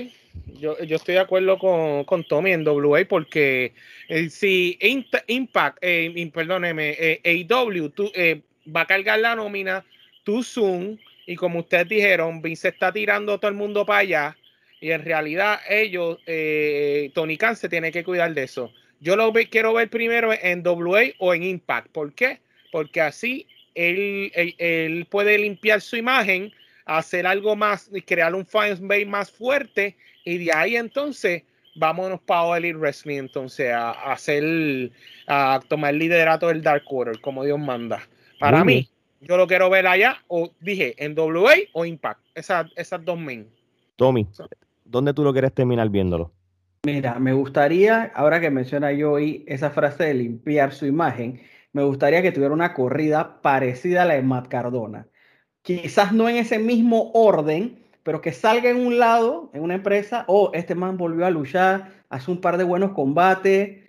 [0.58, 3.74] Yo, yo, estoy de acuerdo con, con Tommy en WA porque
[4.08, 4.78] eh, si
[5.26, 8.40] Impact, eh, perdóneme, eh, AW tú, eh,
[8.74, 9.84] va a cargar la nómina,
[10.24, 14.36] tú Zoom, y como ustedes dijeron, Vince está tirando todo el mundo para allá
[14.82, 18.72] y en realidad ellos, eh, Tony Khan se tiene que cuidar de eso.
[18.98, 21.92] Yo lo quiero ver primero en WA o en Impact.
[21.92, 22.40] ¿Por qué?
[22.72, 26.52] Porque así él, él, puede limpiar su imagen,
[26.84, 31.44] hacer algo más, crear un fanbase más fuerte y de ahí entonces
[31.76, 34.90] vámonos para Elite Wrestling entonces a, hacer,
[35.28, 38.02] a tomar el liderato del Dark Order como Dios manda.
[38.40, 38.88] Para mí,
[39.20, 43.48] yo lo quiero ver allá, o dije, en WA o Impact, esas, esas dos main.
[43.94, 44.26] Tommy,
[44.92, 46.32] ¿dónde tú lo quieres terminar viéndolo?
[46.84, 51.40] Mira, me gustaría, ahora que menciona yo hoy esa frase de limpiar su imagen,
[51.72, 55.08] me gustaría que tuviera una corrida parecida a la de Matt Cardona.
[55.62, 60.24] Quizás no en ese mismo orden, pero que salga en un lado, en una empresa,
[60.26, 63.80] oh, este man volvió a luchar, hace un par de buenos combates,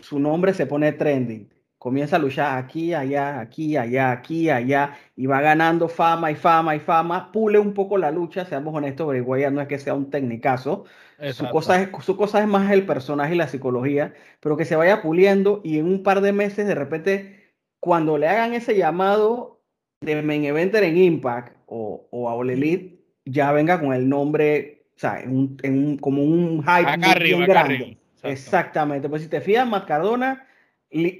[0.00, 1.55] su nombre se pone trending
[1.86, 6.74] comienza a luchar aquí, allá, aquí, allá, aquí, allá, y va ganando fama y fama
[6.74, 10.10] y fama, pule un poco la lucha, seamos honestos, Bray no es que sea un
[10.10, 10.86] técnicazo,
[11.30, 14.74] su cosa, es, su cosa es más el personaje y la psicología, pero que se
[14.74, 19.62] vaya puliendo y en un par de meses, de repente, cuando le hagan ese llamado
[20.00, 24.88] de main eventer en Impact o, o a All Elite, ya venga con el nombre,
[24.96, 27.96] o sea, en un, como un hype grande.
[28.24, 30.45] Exactamente, pues si te fías, Mascardona e,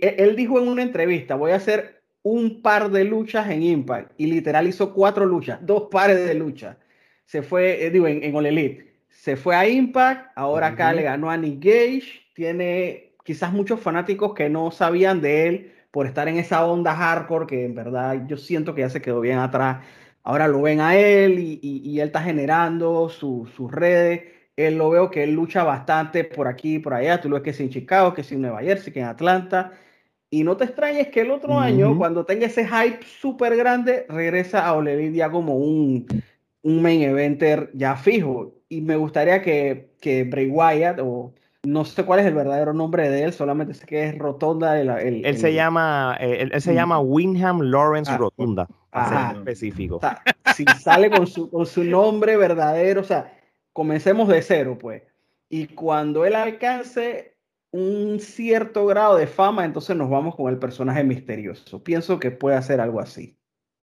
[0.01, 4.27] él dijo en una entrevista, voy a hacer un par de luchas en Impact y
[4.27, 6.77] literal hizo cuatro luchas, dos pares de luchas.
[7.25, 8.95] Se fue, eh, digo, en, en All Elite.
[9.09, 14.35] Se fue a Impact, ahora acá le ganó a Nick Gage, tiene quizás muchos fanáticos
[14.35, 18.37] que no sabían de él por estar en esa onda hardcore que en verdad yo
[18.37, 19.85] siento que ya se quedó bien atrás.
[20.23, 24.36] Ahora lo ven a él y, él está generando sus redes.
[24.57, 27.21] Él lo veo que él lucha bastante por aquí y por allá.
[27.21, 29.73] Tú lo ves que es en Chicago, que es en Nueva Jersey, que en Atlanta.
[30.31, 34.67] Y no te extrañes que el otro año, cuando tenga ese hype súper grande, regresa
[34.67, 36.07] a Olevin ya como un,
[36.63, 38.55] un main eventer ya fijo.
[38.69, 43.09] Y me gustaría que, que Bray Wyatt, o no sé cuál es el verdadero nombre
[43.09, 44.81] de él, solamente sé que es Rotonda.
[44.81, 50.01] El, él, se llama, eh, él, se llama Winham Lawrence ah, Rotonda, para ser específico.
[50.55, 53.33] si sale con su, con su nombre verdadero, o sea,
[53.77, 55.03] comencemos de cero, pues.
[55.51, 57.37] Y cuando él alcance
[57.73, 61.85] un cierto grado de fama, entonces nos vamos con el personaje misterioso.
[61.85, 63.37] Pienso que puede hacer algo así.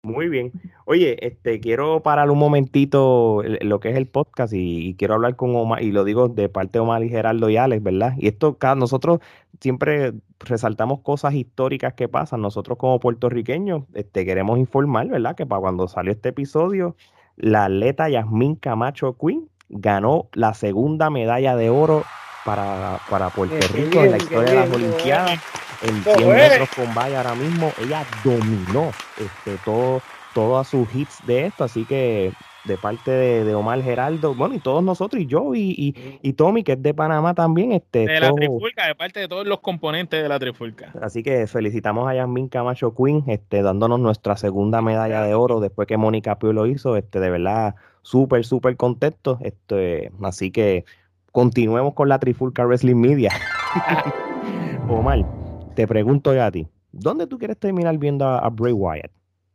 [0.02, 0.50] Muy bien.
[0.86, 5.54] Oye, este quiero parar un momentito lo que es el podcast y, quiero hablar con
[5.54, 8.14] Omar, y lo digo de parte de Omar y Geraldo y Alex, ¿verdad?
[8.18, 9.20] Y esto, nosotros
[9.60, 12.40] siempre resaltamos cosas históricas que pasan.
[12.40, 15.36] Nosotros como puertorriqueños este, queremos informar, ¿verdad?
[15.36, 16.96] Que para cuando salió este episodio,
[17.36, 22.04] la atleta Yasmín Camacho Quinn ganó la segunda medalla de oro
[22.44, 25.40] para, para Puerto Rico en la historia de las Olimpiadas.
[25.82, 30.00] En 100 metros con valla ahora mismo, ella dominó este, todo,
[30.32, 32.32] todos sus hits de esto, así que
[32.66, 36.72] de parte de, Omar Geraldo, bueno, y todos nosotros, y yo, y, y, Tommy, que
[36.72, 37.72] es de Panamá también.
[37.72, 40.92] Este, de la trifulca, de parte de todos los componentes de la trifulca.
[41.00, 45.86] Así que felicitamos a Yasmin Camacho Queen, este, dándonos nuestra segunda medalla de oro después
[45.86, 47.76] que Mónica Pio lo hizo, este, de verdad,
[48.06, 49.38] súper, súper contento.
[49.42, 50.84] Este, así que
[51.32, 53.32] continuemos con la Trifulca Wrestling Media.
[54.88, 55.26] Omar,
[55.74, 59.10] te pregunto ya a ti, ¿dónde tú quieres terminar viendo a, Bray Wyatt?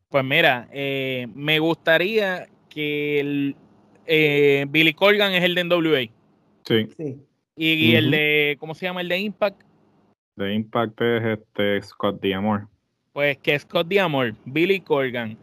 [0.10, 3.56] Pues mira, eh, me gustaría que el,
[4.06, 6.02] eh, Billy Corgan es el de NWA.
[6.66, 7.18] Sí.
[7.56, 9.62] Y, el de, ¿cómo se llama el de Impact?
[10.36, 12.66] De Impact es este Scott Diamore.
[13.14, 15.38] Pues que Scott Diamore, Billy Corgan,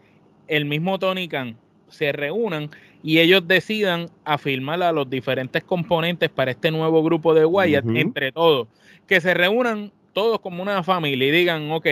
[0.46, 1.56] el mismo Tony Khan
[1.88, 2.70] se reúnan
[3.02, 8.32] y ellos decidan afirmar a los diferentes componentes para este nuevo grupo de Wyatt, entre
[8.32, 8.68] todos,
[9.06, 11.86] que se reúnan todos como una familia y digan, ok,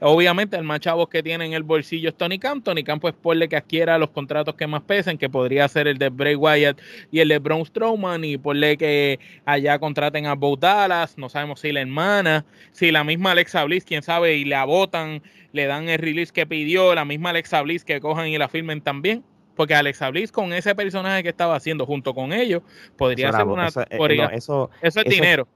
[0.00, 3.12] obviamente el más chavo que tiene en el bolsillo es Tony Khan, Tony Khan pues
[3.12, 6.80] ponle que adquiera los contratos que más pesen, que podría ser el de Bray Wyatt
[7.10, 11.60] y el de Braun Strowman y ponle que allá contraten a Bo Dallas, no sabemos
[11.60, 15.90] si la hermana, si la misma Alexa Bliss, quién sabe, y la votan, le dan
[15.90, 19.22] el release que pidió, la misma Alexa Bliss que cojan y la firmen también
[19.58, 22.62] porque Alexa Bliss con ese personaje que estaba haciendo junto con ellos
[22.96, 25.48] podría ser una eh, eso, eso, es dinero.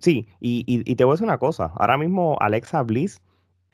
[0.00, 3.22] Sí y, y, te voy a decir una cosa ahora mismo Alexa Bliss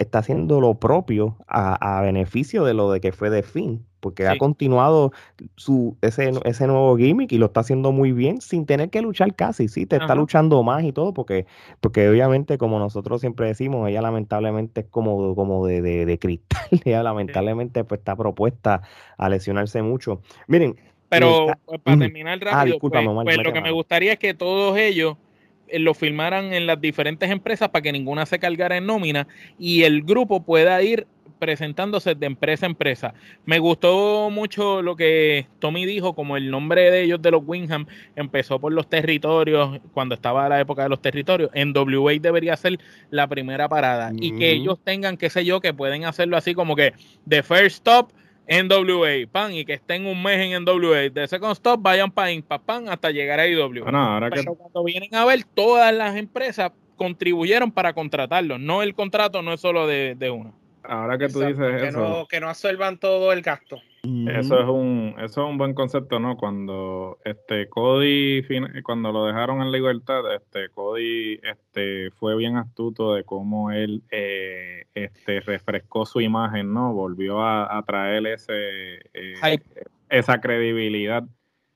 [0.01, 4.39] está haciendo lo propio a, beneficio de lo de que fue de fin, porque ha
[4.39, 5.13] continuado
[5.57, 9.35] su ese, ese nuevo gimmick y lo está haciendo muy bien sin tener que luchar
[9.35, 11.47] casi, sí, te está luchando más y todo, porque,
[11.81, 17.03] porque obviamente, como nosotros siempre decimos, ella lamentablemente es como, como de, de, cristal, ella
[17.03, 18.83] lamentablemente pues está propuesta
[19.19, 20.23] a lesionarse mucho.
[20.47, 20.77] Miren.
[21.11, 22.93] Pero pues, para terminar ah, rápido, pues,
[23.25, 25.30] pues, lo que me gustaría es que todos ellos eh,
[25.75, 29.27] lo firmaran en las diferentes empresas para que ninguna se cargara en nómina
[29.59, 31.07] y el grupo pueda ir
[31.41, 33.15] presentándose de empresa a empresa.
[33.47, 37.87] Me gustó mucho lo que Tommy dijo, como el nombre de ellos de los Wingham
[38.15, 42.79] empezó por los territorios, cuando estaba la época de los territorios, en WA debería ser
[43.11, 46.77] la primera parada y que ellos tengan, qué sé yo, que pueden hacerlo así como
[46.77, 46.93] que
[47.27, 48.13] the first stop
[48.49, 51.11] NWA, pan, y que estén un mes en NWA.
[51.11, 53.85] De Second Stop, vayan para Impact, pan, hasta llegar a IW.
[53.85, 58.59] Pero cuando vienen a ver, todas las empresas contribuyeron para contratarlo.
[58.59, 60.53] No el contrato no es solo de, de una.
[60.83, 62.27] Ahora que tú dices eso.
[62.29, 63.81] que no absorban todo el gasto.
[64.03, 66.39] Eso es un, eso es un buen concepto, ¿no?
[66.39, 68.43] Cuando este Cody,
[68.83, 74.87] cuando lo dejaron en libertad, este Cody este, fue bien astuto de cómo él eh,
[74.95, 76.95] este, refrescó su imagen, ¿no?
[76.95, 79.61] Volvió a, traer ese, eh,
[80.09, 81.25] esa credibilidad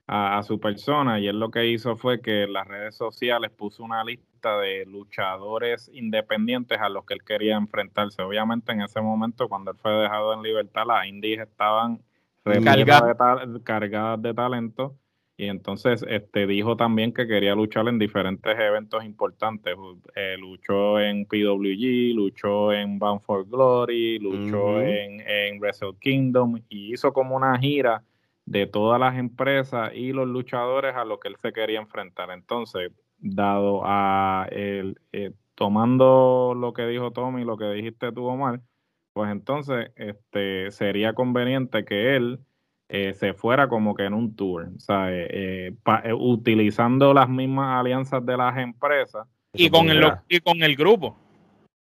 [0.07, 3.83] a, su persona y él lo que hizo fue que en las redes sociales puso
[3.83, 8.23] una lista de luchadores independientes a los que él quería enfrentarse.
[8.23, 12.03] Obviamente en ese momento cuando él fue dejado en libertad, las indies estaban
[13.65, 14.97] cargadas de, talento.
[15.37, 19.75] Y entonces este, dijo también que quería luchar en diferentes eventos importantes.
[20.15, 26.93] Eh, luchó en PWG, luchó en Bound for Glory, luchó en, en Wrestle Kingdom y
[26.93, 28.05] hizo como una gira
[28.47, 32.31] de todas las empresas y los luchadores a los que él se quería enfrentar.
[32.31, 38.61] Entonces, dado a el, eh, tomando lo que dijo Tommy, lo que dijiste tú, Omar,
[39.15, 42.41] pues entonces este, sería conveniente que él
[42.89, 45.73] eh, se fuera como que en un tour, o sea, eh,
[46.05, 49.27] eh, utilizando las mismas alianzas de las empresas.
[49.53, 51.17] Y con, el, y con el grupo.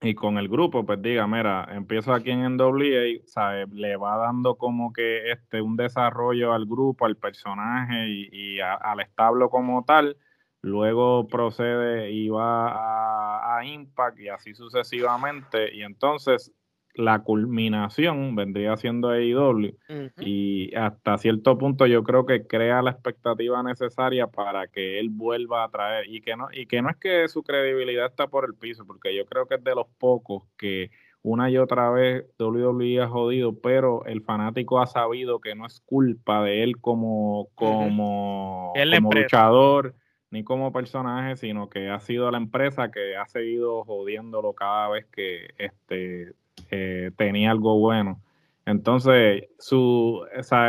[0.02, 3.68] y con el grupo, pues diga, mira, empiezo aquí en NWA, ¿sabe?
[3.72, 9.52] le va dando como que este un desarrollo al grupo, al personaje y, al establo
[9.52, 10.18] como tal,
[10.64, 16.52] luego procede y va a, a, Impact y así sucesivamente, y entonces
[16.96, 19.78] la culminación vendría siendo AEW
[20.20, 25.64] y hasta cierto punto yo creo que crea la expectativa necesaria para que él vuelva
[25.64, 26.08] a traer.
[26.10, 29.16] Y que no y que no es que su credibilidad está por el piso porque
[29.16, 30.92] yo creo que es de los pocos que
[31.24, 35.80] una y otra vez WWE ha jodido pero el fanático ha sabido que no es
[35.82, 39.94] culpa de él como como, como luchador
[40.32, 45.06] ni como personaje, sino que ha sido la empresa que ha seguido jodiéndolo cada vez
[45.12, 46.34] que este
[46.70, 48.22] eh, tenía algo bueno.
[48.66, 50.26] Entonces, su,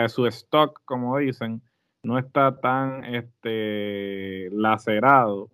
[0.09, 1.63] su stock, como dicen,
[2.03, 5.51] no está tan este, lacerado,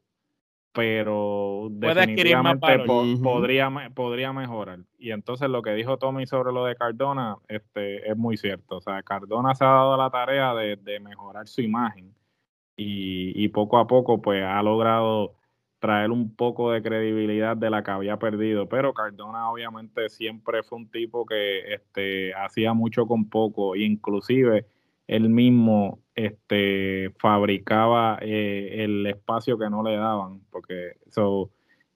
[0.73, 2.79] pero definitivamente
[3.23, 4.81] podría, podría mejorar.
[4.99, 8.77] Y entonces lo que dijo Tommy sobre lo de Cardona este, es muy cierto.
[8.77, 12.15] O sea, Cardona se ha dado la tarea de, de mejorar su imagen
[12.77, 15.35] y, y, poco a poco pues ha logrado
[15.79, 18.69] traer un poco de credibilidad de la que había perdido.
[18.69, 24.67] Pero Cardona obviamente siempre fue un tipo que este, hacía mucho con poco, inclusive
[25.07, 31.51] él mismo este, fabricaba eh, el espacio que no le daban, porque so,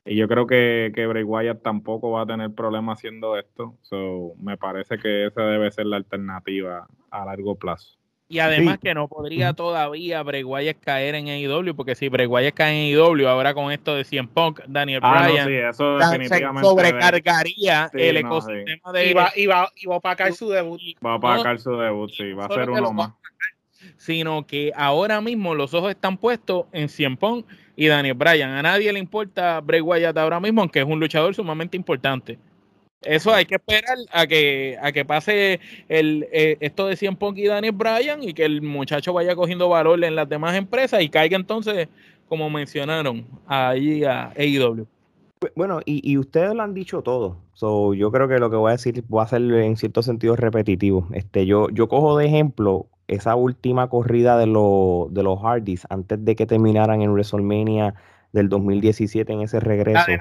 [0.05, 3.79] y yo creo que, que Bray Wyatt tampoco va a tener problemas haciendo esto.
[3.83, 8.02] So, me parece que esa debe ser la alternativa a largo plazo.
[8.33, 10.43] Y además que no podría todavía Bray
[10.81, 14.61] caer en AEW, porque si Bray cae en AEW, ahora con esto de CM Punk,
[14.67, 19.11] Daniel ah, Bryan, eso definitivamente sobrecargaría el ecosistema de...
[19.11, 20.81] Y va, y, va, y va a opacar su debut.
[21.05, 23.13] Va a opacar su debut, sí, va a ser uno más.
[23.99, 27.45] Sino que ahora mismo los ojos están puestos en CM Punk
[27.77, 28.53] y Daniel Bryan.
[28.53, 32.39] A nadie le importa Bray Wyatt ahora mismo, aunque es un luchador sumamente importante.
[33.05, 37.39] Eso hay que esperar a que, a que pase el, eh, esto de 100 Punk
[37.39, 41.09] y Daniel Bryan y que el muchacho vaya cogiendo valor en las demás empresas y
[41.09, 41.89] caiga entonces,
[42.29, 44.87] como mencionaron, ahí a AEW.
[45.57, 47.37] Bueno, y, y, ustedes lo han dicho todo.
[47.55, 50.37] So, yo creo que lo que voy a decir va a ser en cierto sentido
[50.37, 51.09] repetitivo.
[51.13, 56.37] Este, yo, yo cojo de ejemplo esa última corrida de, de los Hardys antes de
[56.37, 57.95] que terminaran en WrestleMania
[58.33, 60.13] del 2017 en ese regreso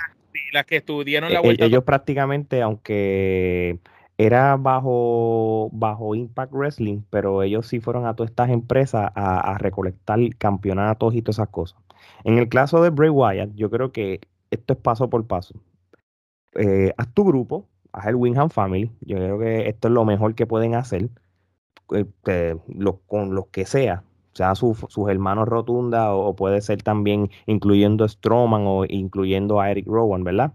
[0.53, 1.65] las que estuvieron la e-, vuelta.
[1.65, 3.79] Ellos prácticamente, aunque
[4.17, 10.19] era bajo, bajo Impact Wrestling, pero ellos sí fueron a todas estas empresas a, recolectar
[10.37, 11.79] campeonatos y todas esas cosas.
[12.23, 15.55] En el caso de Bray Wyatt, yo creo que esto es paso por paso.
[16.53, 18.91] Eh, haz tu grupo, haz el Wingham Family.
[19.01, 21.09] Yo creo que esto es lo mejor que pueden hacer
[21.89, 22.57] este,
[23.07, 28.63] con los que sea sea sus hermanos Rotunda o, puede ser también incluyendo a Strowman
[28.65, 30.53] o incluyendo a Eric Rowan, ¿verdad?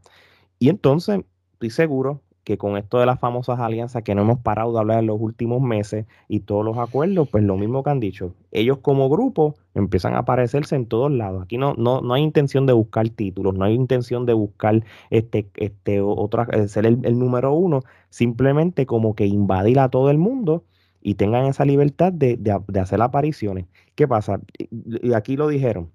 [0.59, 1.21] Y entonces
[1.53, 5.01] estoy seguro que con esto de las famosas alianzas que no hemos parado de hablar
[5.01, 8.79] en los últimos meses y todos los acuerdos, pues lo mismo que han dicho, ellos
[8.79, 11.43] como grupo empiezan a aparecerse en todos lados.
[11.43, 15.51] Aquí no, no, no hay intención de buscar títulos, no hay intención de buscar este,
[15.57, 20.19] este, otra, eh, ser el, el número uno, simplemente como que invadir a todo el
[20.19, 20.63] mundo
[21.07, 22.37] y tengan esa libertad de,
[22.81, 23.67] hacer apariciones.
[23.95, 24.41] ¿Qué pasa?
[24.59, 25.93] Y aquí lo dijeron,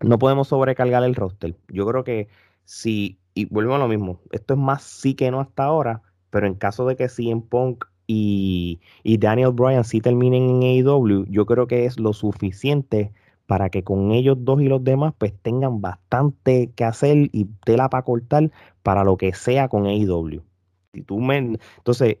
[0.00, 1.56] no podemos sobrecargar el roster.
[1.66, 2.28] Yo creo que
[2.64, 6.46] si, y vuelvo a lo mismo, esto es más sí que no hasta ahora, pero
[6.46, 11.44] en caso de que CM Punk y, y Daniel Bryan sí terminen en AEW, yo
[11.44, 13.12] creo que es lo suficiente
[13.46, 17.90] para que con ellos dos y los demás pues tengan bastante que hacer y tela
[17.90, 18.52] para cortar
[18.84, 20.44] para lo que sea con AEW.
[20.94, 21.38] Si tú me,
[21.78, 22.18] entonces,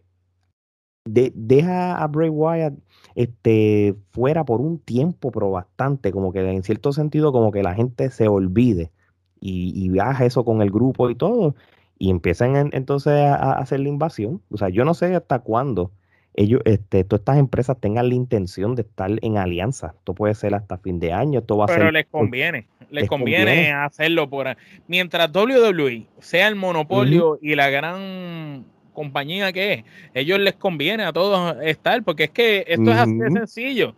[1.12, 2.74] deja a Bray Wyatt
[3.14, 7.74] este, fuera por un tiempo, pero bastante, como que en cierto sentido, como que la
[7.74, 8.92] gente se olvide
[9.40, 11.54] y, y viaja eso con el grupo y todo,
[11.98, 14.40] y empiezan entonces a, hacer la invasión.
[14.50, 15.90] O sea, yo no sé hasta cuándo
[16.34, 19.94] ellos, este, todas estas empresas tengan la intención de estar en alianza.
[19.98, 23.72] Esto puede ser hasta fin de año, esto va a Pero les conviene, les, conviene,
[23.72, 24.56] hacerlo por
[24.86, 28.64] mientras WWE sea el monopolio y la gran
[28.98, 29.84] compañía que es.
[30.12, 33.94] Ellos les conviene a todos estar, porque es que esto es así de sencillo.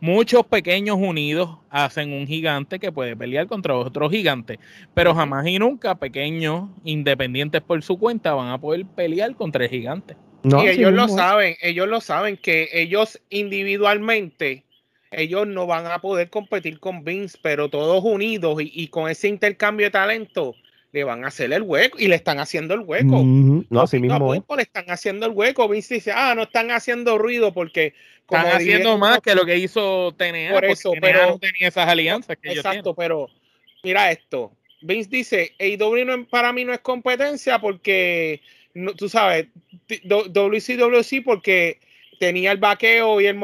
[0.00, 4.58] Muchos pequeños unidos hacen un gigante que puede pelear contra otro gigante,
[4.94, 9.70] pero jamás y nunca pequeños independientes por su cuenta van a poder pelear contra el
[9.70, 10.16] gigante.
[10.44, 14.64] y ellos lo saben, ellos lo saben que ellos individualmente
[15.10, 19.28] ellos no van a poder competir con Vince, pero todos unidos y, y con ese
[19.28, 20.54] intercambio de talento,
[20.92, 23.22] le van a hacer el hueco y le están haciendo el hueco.
[23.22, 24.34] No, así mismo.
[24.34, 25.68] le están haciendo el hueco.
[25.68, 27.94] Vince dice, ah, no están haciendo ruido porque.
[28.22, 30.52] están haciendo más que lo que hizo TNA.
[30.52, 31.30] Por eso, pero.
[31.30, 33.28] no tenía esas alianzas que Exacto, pero
[33.82, 34.52] mira esto.
[34.80, 38.40] Vince dice, AEW no, para mí no es competencia porque,
[38.74, 39.48] no, tú sabes,
[40.04, 41.80] WCW sí porque
[42.20, 43.36] tenía el vaqueo y, el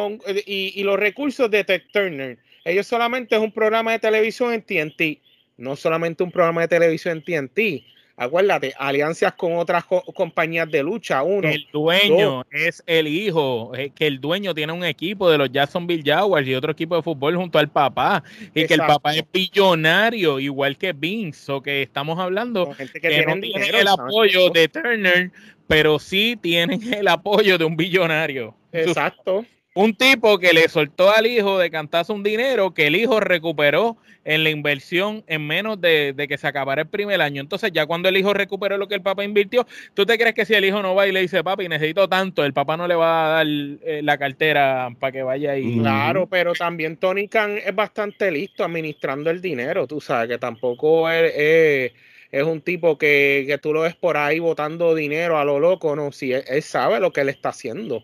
[0.47, 2.39] y, y, los recursos de Ted Turner.
[2.65, 5.21] Ellos solamente es un programa de televisión en TNT,
[5.57, 7.85] no solamente un programa de televisión en TNT
[8.17, 9.85] acuérdate, alianzas con otras
[10.15, 11.23] compañías de lucha.
[11.23, 16.03] Uno, el dueño es el hijo, que el dueño tiene un equipo de los Jacksonville
[16.05, 18.23] Jaguars y otro equipo de fútbol junto al papá,
[18.55, 23.27] y que el papá es billonario, igual que Vince, o que estamos hablando que, que
[23.27, 25.31] no tienen el apoyo de Turner,
[25.67, 28.55] pero sí tienen el apoyo de un billonario.
[28.73, 29.45] Exacto
[29.75, 33.97] un tipo que le soltó al hijo de cantazo un dinero que el hijo recuperó
[34.25, 37.41] en la inversión en menos de, que se acabara el primer año.
[37.43, 40.47] Entonces, ya cuando el hijo recuperó lo que el papá invirtió, ¿tú te crees que
[40.47, 42.95] si el hijo no va y le dice, papi, necesito tanto, el papá no le
[42.95, 45.79] va a dar eh, la cartera para que vaya ahí?
[45.79, 51.11] Claro, pero también Tony Khan es bastante listo administrando el dinero, tú sabes, que tampoco
[51.11, 51.93] es,
[52.33, 56.13] un tipo que, que, tú lo ves por ahí botando dinero a lo loco, no,
[56.13, 58.03] si él sabe lo que él está haciendo,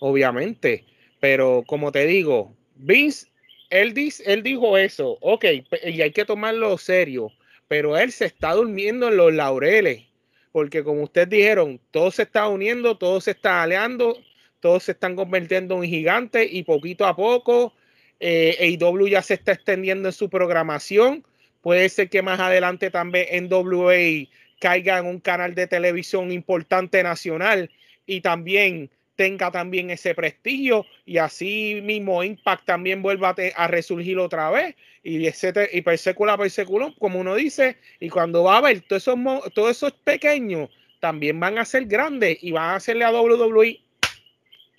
[0.00, 0.89] obviamente.
[1.20, 3.28] Pero como te digo, Vince,
[3.68, 3.94] él,
[4.24, 5.44] él dijo eso, ok,
[5.84, 7.30] y hay que tomarlo serio,
[7.68, 10.06] pero él se está durmiendo en los laureles,
[10.50, 14.18] porque como ustedes dijeron, todo se está uniendo, todo se está aleando,
[14.58, 17.74] todos se están convirtiendo en gigantes y poquito a poco
[18.20, 21.24] eh, AEW ya se está extendiendo en su programación.
[21.62, 24.28] Puede ser que más adelante también NWA
[24.60, 27.70] caiga en un canal de televisión importante nacional
[28.06, 28.90] y también
[29.20, 34.76] tenga también ese prestigio y así mismo Impact también vuelva a, resurgir otra vez.
[35.02, 39.18] Y etcétera y persecula perseculum como uno dice y cuando va a ver todos esos
[39.52, 43.78] todos esos pequeños también van a ser grandes y van a hacerle a WWE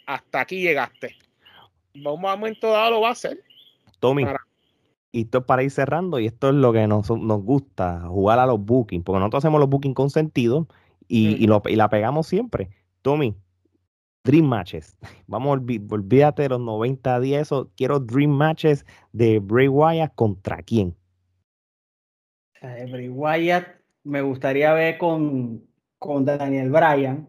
[0.08, 1.16] hasta aquí llegaste
[1.94, 3.44] vamos a un momento dado lo va a hacer.
[4.00, 4.26] Tommy
[5.12, 8.40] y esto es para ir cerrando y esto es lo que nos, nos gusta jugar
[8.40, 10.68] a los bookings porque nosotros hacemos los bookings con sentido
[11.08, 12.70] y, y, lo, y la pegamos siempre.
[13.04, 13.36] Tommy
[14.24, 14.98] Dream Matches.
[15.28, 15.60] Vamos,
[15.90, 17.72] olvídate de los 90 días, eso.
[17.76, 20.96] Quiero Dream Matches de Bray Wyatt contra quién.
[22.62, 23.68] Bray Wyatt
[24.04, 25.64] me gustaría ver con,
[25.98, 27.28] con Daniel Bryan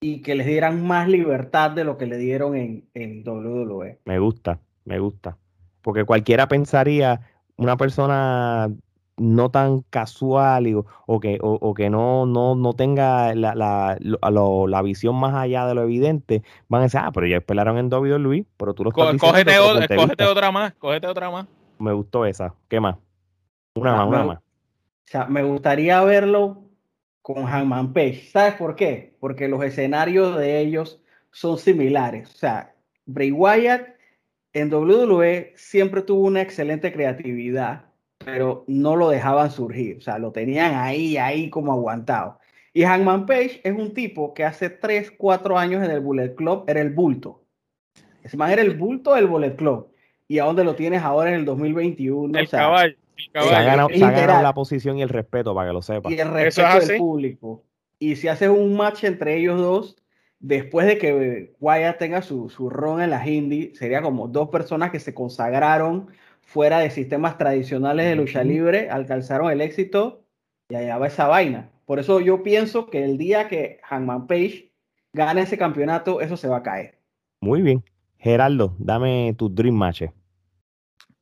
[0.00, 4.00] y que les dieran más libertad de lo que le dieron en, en WWE.
[4.04, 5.38] Me gusta, me gusta.
[5.80, 7.20] Porque cualquiera pensaría,
[7.56, 8.70] una persona
[9.16, 15.14] no tan casual o, que, o, que no, no, no tenga la, la, la, visión
[15.16, 18.74] más allá de lo evidente, van a decir, ah, pero ya esperaron en WWE, pero
[18.74, 21.46] tú lo estás cógete, otra, cógete otra más, cógete otra más.
[21.78, 22.54] Me gustó esa.
[22.68, 22.96] ¿Qué más?
[23.74, 24.38] Una más, una más.
[24.38, 26.62] O sea, me gustaría verlo
[27.22, 28.30] con Hangman Page.
[28.32, 29.16] ¿Sabes por qué?
[29.20, 31.00] Porque los escenarios de ellos
[31.30, 32.30] son similares.
[32.32, 32.74] O sea,
[33.06, 33.88] Bray Wyatt
[34.52, 37.86] en WWE siempre tuvo una excelente creatividad
[38.24, 42.38] pero no lo dejaban surgir, o sea, lo tenían ahí, ahí como aguantado.
[42.72, 46.64] Y Hangman Page es un tipo que hace 3, 4 años en el Bullet Club
[46.66, 47.44] era el bulto.
[48.22, 49.88] Ese man era el bulto del Bullet Club.
[50.26, 52.36] ¿Y a dónde lo tienes ahora en el 2021?
[52.36, 52.96] El caballo.
[53.16, 53.88] Se ha ganado,
[54.42, 56.10] la posición y el respeto, para que lo sepa.
[56.10, 57.62] Y el respeto del público.
[57.98, 59.96] Y si haces un match entre ellos dos,
[60.40, 64.90] después de que Wyatt tenga su, su ron en la hindi, sería como dos personas
[64.90, 66.08] que se consagraron
[66.46, 70.24] fuera de sistemas tradicionales de lucha libre, alcanzaron el éxito
[70.68, 71.70] y allá va esa vaina.
[71.86, 74.72] Por eso yo pienso que el día que Hangman Page
[75.12, 76.98] gane ese campeonato, eso se va a caer.
[77.40, 77.84] Muy bien.
[78.18, 80.04] Geraldo, dame tu dream match.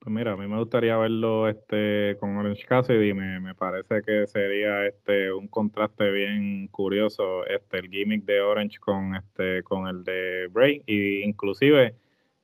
[0.02, 4.26] Pues mira, a mí me gustaría verlo este con Orange Cassidy, me, me parece que
[4.26, 10.02] sería este un contraste bien curioso este el gimmick de Orange con este con el
[10.02, 11.94] de Bray y inclusive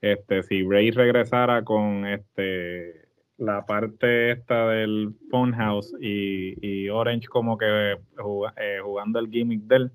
[0.01, 7.57] este, si Ray regresara con este la parte esta del Funhouse y, y Orange como
[7.57, 9.93] que eh, jugando el gimmick de él,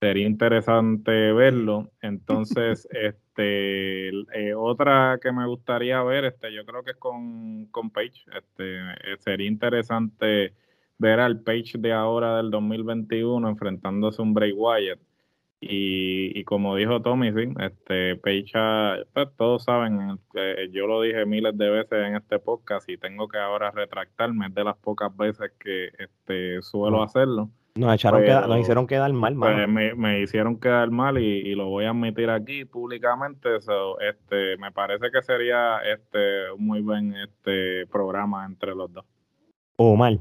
[0.00, 1.90] sería interesante verlo.
[2.00, 7.90] Entonces, este eh, otra que me gustaría ver, este, yo creo que es con, con
[7.90, 8.24] Page.
[8.36, 10.54] Este, eh, sería interesante
[10.98, 14.98] ver al Page de ahora del 2021 enfrentándose a un Bray Wyatt.
[15.60, 21.58] Y, como dijo Tommy, sí, este, Peicha, pues, todos saben, eh, yo lo dije miles
[21.58, 25.88] de veces en este podcast y tengo que ahora retractarme, de las pocas veces que
[25.98, 27.50] este, suelo hacerlo.
[27.74, 31.86] Nos, echaron nos hicieron quedar mal, pues, me, me, hicieron quedar mal y, lo voy
[31.86, 33.48] a admitir aquí públicamente.
[33.56, 39.04] este, me parece que sería este, un muy buen este, programa entre los dos.
[39.76, 40.20] O mal.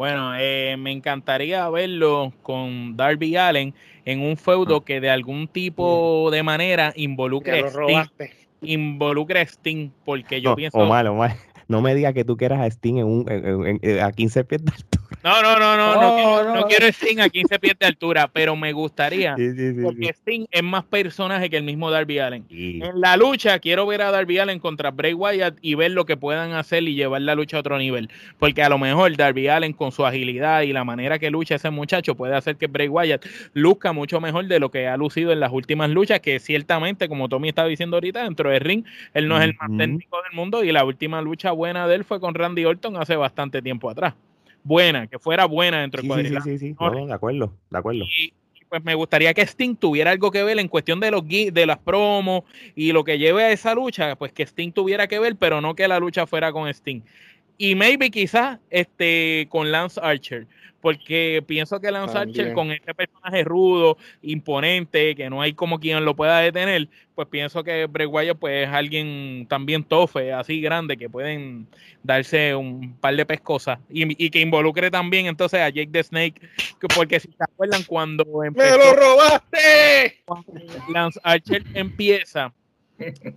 [0.00, 3.74] Bueno, eh, me encantaría verlo con Darby Allen
[4.06, 4.82] en un feudo ah.
[4.82, 8.30] que de algún tipo de manera involucre a Sting.
[8.62, 10.78] Involucre a Sting, porque yo pienso.
[10.78, 11.36] O mal, o mal.
[11.68, 14.64] no me digas que tú quieras a Sting en un, en, en, a 15 pies
[14.64, 14.99] de altura.
[15.22, 18.56] No, no, no, no, no, quiero, no, quiero Sting a 15 pies de altura, pero
[18.56, 20.08] me gustaría, Sí, sí, sí, porque.
[20.10, 22.46] Sting es más personaje que el mismo Darby Allen.
[22.50, 26.16] En la lucha quiero ver a Darby Allen contra Bray Wyatt y ver lo que
[26.16, 28.08] puedan hacer y llevar la lucha a otro nivel.
[28.38, 31.70] Porque a lo mejor Darby Allen con su agilidad y la manera que lucha ese
[31.70, 35.40] muchacho puede hacer que Bray Wyatt luzca mucho mejor de lo que ha lucido en
[35.40, 39.36] las últimas luchas, que ciertamente, como Tommy estaba diciendo ahorita, dentro del ring, él no
[39.36, 42.34] es el más técnico del mundo y la última lucha buena de él fue con
[42.34, 44.14] Randy Orton hace bastante tiempo atrás.
[44.62, 46.58] Buena, que fuera buena dentro Sí, del sí, sí, cuadrilátero.
[46.58, 46.76] sí, sí.
[46.80, 48.04] No, no, de acuerdo, de acuerdo.
[48.04, 51.22] y, y pues me gustaría que Sting tuviera algo que ver en cuestión de los
[51.24, 52.42] gui- de las promos
[52.76, 55.74] y lo que lleve a esa lucha, pues que Sting tuviera que ver, pero no
[55.74, 57.00] que la lucha fuera con Sting.
[57.62, 60.46] Y maybe quizás este con Lance Archer,
[60.80, 66.02] porque pienso que Lance Archer con este personaje rudo, imponente, que no hay como quien
[66.06, 70.96] lo pueda detener, pues pienso que Bray Wyatt pues es alguien también tofe, así grande,
[70.96, 71.66] que pueden
[72.02, 76.40] darse un par de pescosas y, y que involucre también entonces a Jake the Snake,
[76.80, 80.22] que- porque si se acuerdan cuando ¡Me empezó lo robaste!
[80.90, 82.54] Lance Archer empieza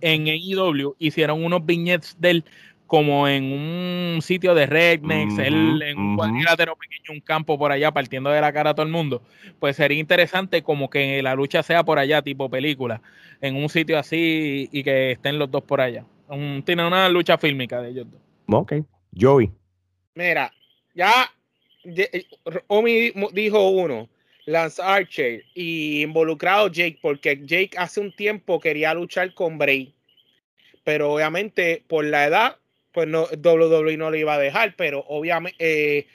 [0.00, 2.44] en AEW, hicieron unos viñetes de él
[2.86, 6.16] como en un sitio de rednecks, él en un ujú.
[6.16, 9.22] cuadrilátero pequeño, un campo por allá, partiendo de la cara a todo el mundo.
[9.58, 13.00] Pues sería interesante como que la lucha sea por allá, tipo película,
[13.40, 16.04] en un sitio así y que estén los dos por allá.
[16.28, 18.20] Un- tiene una lucha fílmica de ellos dos.
[18.48, 18.74] Ok.
[19.18, 19.50] Joey.
[20.14, 20.52] Mira,
[20.94, 21.10] ya
[21.84, 22.26] de-
[22.66, 24.08] Omi di- dijo uno,
[24.46, 29.94] Lance Archer y involucrado Jake, porque Jake hace un tiempo quería luchar con Bray,
[30.84, 32.56] pero obviamente por la edad,
[32.94, 35.56] pues no, WWE no lo iba a dejar, pero obviamente
[35.98, 36.06] eh,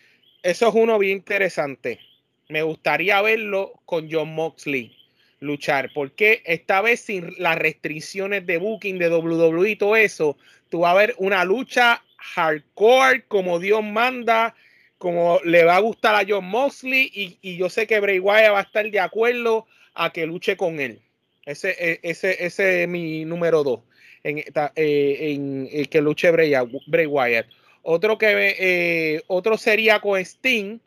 [0.42, 2.00] eso es uno bien interesante.
[2.48, 4.96] Me gustaría verlo con John Moxley
[5.42, 10.38] luchar, porque esta vez sin las restricciones de booking de WWE y todo eso,
[10.70, 14.56] tú vas a ver una lucha hardcore como Dios manda,
[14.98, 18.54] como le va a gustar a John Moxley y, y yo sé que Bray Wyatt
[18.54, 21.02] va a estar de acuerdo a que luche con él.
[21.46, 23.80] Ese, e- ese, ese es mi número dos,
[24.24, 26.54] en, eh, en el que luche Bray,
[26.88, 27.48] Bray Wyatt.
[27.82, 30.80] Otro que eh, otro sería con Sting,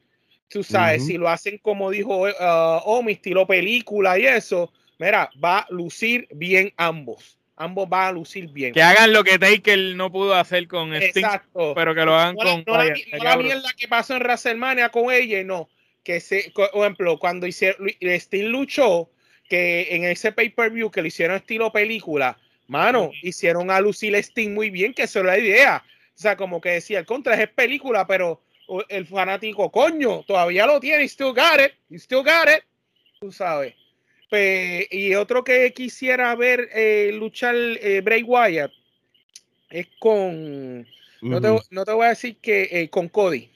[0.49, 5.61] tú sabes, si lo hacen como dijo uh, Omi, estilo película y eso, mira, va
[5.61, 7.39] a lucir bien ambos.
[7.57, 8.73] Ambos van a lucir bien.
[8.73, 11.75] Que hagan lo que Taker no pudo hacer con Sting, Exacto.
[11.75, 14.89] pero que lo hagan No con no la- no la mierda que pasó en WrestleMania
[14.89, 15.69] con ella, no.
[16.03, 19.11] Que se, por ejemplo, cuando hicieron, Sting luchó,
[19.49, 22.39] que en ese pay-per-view que lo hicieron estilo película,
[22.73, 25.85] mano, hicieron a lucir Sting muy bien, que eso es la idea.
[26.17, 28.43] O sea, como que decía, el contra es película, pero
[28.89, 32.65] el fanático, coño, todavía lo tiene, still got it, still got it,
[33.21, 33.75] tú sabes.
[34.31, 38.73] Pe- y otro que quisiera ver eh, luchar eh, Bray Wyatt
[39.69, 40.87] es con
[41.21, 43.51] no te, no te voy a decir que eh, con Cody.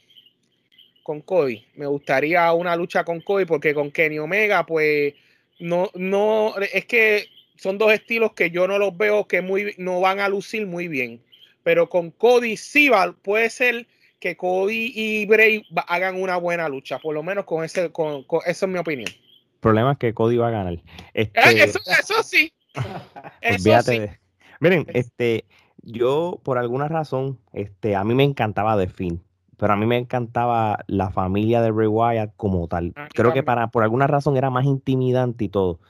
[1.02, 1.64] Con Cody.
[1.74, 5.14] Me gustaría una lucha con Cody porque con Kenny Omega, pues,
[5.58, 10.00] no, no, es que son dos estilos que yo no los veo que muy, no
[10.00, 11.20] van a lucir muy bien.
[11.62, 13.86] Pero con Cody sí va, puede ser
[14.20, 16.98] que Cody y Bray hagan una buena lucha.
[16.98, 19.08] Por lo menos con ese, con, con- esa es mi opinión.
[19.08, 20.78] El problema es que Cody va a ganar.
[21.12, 22.52] Este, Eh, eso, eso sí.
[23.40, 23.98] Eso olvídate sí.
[23.98, 24.18] de-
[24.60, 25.44] Miren, Es- este,
[25.82, 29.22] yo por alguna razón, este, a mí me encantaba The Finn,
[29.56, 32.92] pero a mí me encantaba la familia de Bray Wyatt como tal.
[32.96, 35.80] A mí Creo que para, por alguna razón era más intimidante y todo.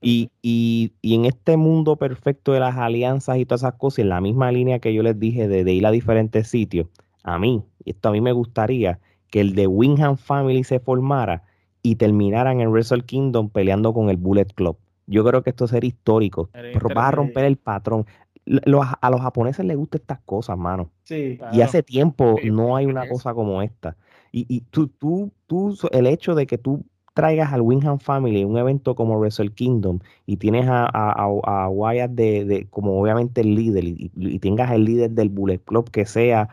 [0.00, 4.08] Y, y, y en este mundo perfecto de las alianzas y todas esas cosas, en
[4.10, 6.86] la misma línea que yo les dije de, de ir a diferentes sitios,
[7.22, 8.98] a mí, esto a mí me gustaría
[9.30, 11.42] que el de Wingham Family se formara
[11.82, 14.76] y terminaran en Wrestle Kingdom peleando con el Bullet Club.
[15.06, 16.50] Yo creo que esto sería histórico.
[16.72, 18.06] Pero vas a romper el patrón.
[18.44, 20.90] Los- a los japoneses les gustan estas cosas, mano.
[21.02, 21.38] Sí.
[21.52, 23.96] Y hace tiempo Sí, no hay una cosa como esta.
[24.32, 26.84] Y, y tú, tú, tú, el hecho de que tú
[27.16, 31.12] traigas al Wingham Family un evento como Wrestle Kingdom y tienes a, a,
[31.44, 35.58] a- Wyatt de, de- como obviamente el líder y- y tengas el líder del Bullet
[35.64, 36.50] Club que sea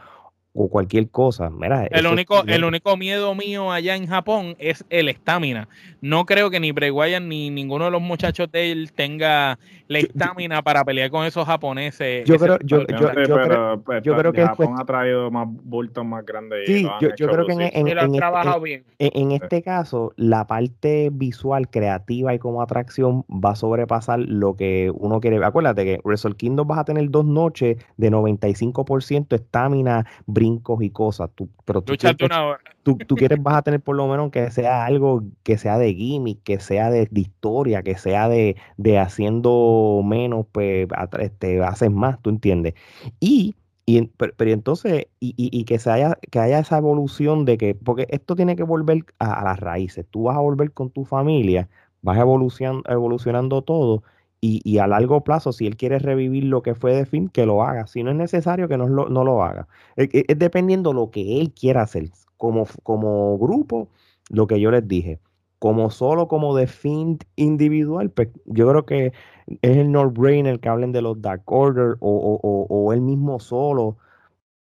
[0.56, 4.86] o cualquier cosa, mira, El es único, el único miedo mío allá en Japón es
[4.90, 5.68] el estamina.
[6.02, 10.00] No creo que ni Bray Wyatt ni ninguno de los muchachos de él tenga la
[10.00, 12.26] estamina para pelear con esos japoneses.
[12.28, 15.48] Yo creo, yo, yo, yo creo, pero, pues, yo creo que Japón ha traído más
[15.50, 16.70] bultos más grandes.
[16.70, 17.78] y Sí, han yo- creo que en- lucir.
[17.78, 18.84] en- Y lo han este- trabajado bien.
[19.00, 24.56] En, en este caso, la parte visual, creativa y como atracción va a sobrepasar lo
[24.56, 25.40] que uno quiere.
[25.40, 25.48] ver.
[25.48, 30.06] Acuérdate que Wrestle Kingdom vas a tener dos noches de 95% estamina,
[30.44, 31.30] brincos y cosas.
[31.36, 32.60] Tú, pero tú quieres, una hora.
[32.84, 35.94] tú, tú quieres, vas a tener por lo menos que sea algo que sea de
[35.94, 41.64] gimmick, que sea de, de historia, que sea de, de haciendo menos, pues atra- este,
[41.64, 42.74] haces más, ¿tú entiendes?
[43.20, 47.76] Y Y, pero, entonces, y, y, que, se haya, que haya esa evolución de que,
[47.76, 51.68] porque esto tiene que volver a, las raíces, tú vas a volver con tu familia,
[52.02, 54.04] vas evolucionando, evolucionando todo,
[54.46, 57.64] y, a largo plazo, si él quiere revivir lo que fue de fin, que lo
[57.64, 57.88] haga.
[57.88, 59.70] Si no es necesario, que no lo, no lo haga.
[59.96, 62.10] Es, es, dependiendo lo que él quiera hacer.
[62.36, 63.88] Como, como grupo,
[64.30, 65.20] lo que yo les dije.
[65.60, 69.14] Como solo, como de fin individual, pues yo creo que
[69.62, 73.98] es el no-brainer que hablen de los Dark Order o, o, o, él mismo solo.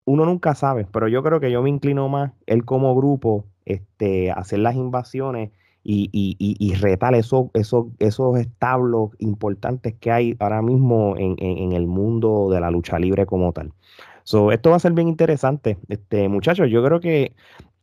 [0.06, 4.32] Uno nunca sabe, pero yo creo que yo me inclino más, él como grupo, este,
[4.32, 5.52] hacer las invasiones
[5.90, 11.72] y, y, y, retar esos, esos, esos establos importantes que hay ahora mismo en, en,
[11.72, 13.72] el mundo de la lucha libre como tal.
[14.26, 15.78] So, esto va a ser bien interesante.
[15.88, 17.32] Este, muchachos, yo creo que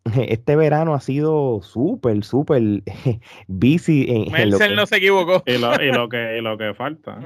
[0.29, 2.63] este verano ha sido súper, súper
[3.49, 4.07] busy.
[4.09, 5.43] En, lo que, no se equivocó.
[5.47, 7.19] Y lo, y lo que, y lo que falta.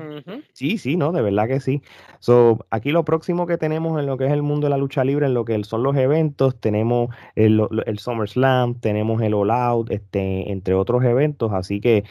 [0.52, 1.82] Sí, sí, no, de verdad que sí.
[2.20, 5.04] So, aquí lo próximo que tenemos en lo que es el mundo de la lucha
[5.04, 9.90] libre, en lo que son los eventos, tenemos el, el SummerSlam, tenemos el All Out,
[9.90, 11.52] este, entre otros eventos.
[11.52, 12.04] Así que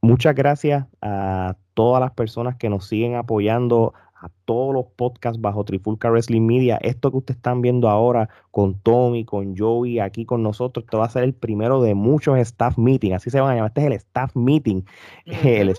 [0.00, 5.64] muchas gracias a todas las personas que nos siguen apoyando a todos los podcasts bajo
[5.64, 6.78] Trifulca Wrestling Media.
[6.80, 11.06] Esto que ustedes están viendo ahora con Tommy, con Joey, aquí con nosotros, esto va
[11.06, 13.70] a ser el primero de muchos staff meeting, así se van a llamar.
[13.70, 14.82] Este es el staff meeting,
[15.26, 15.74] el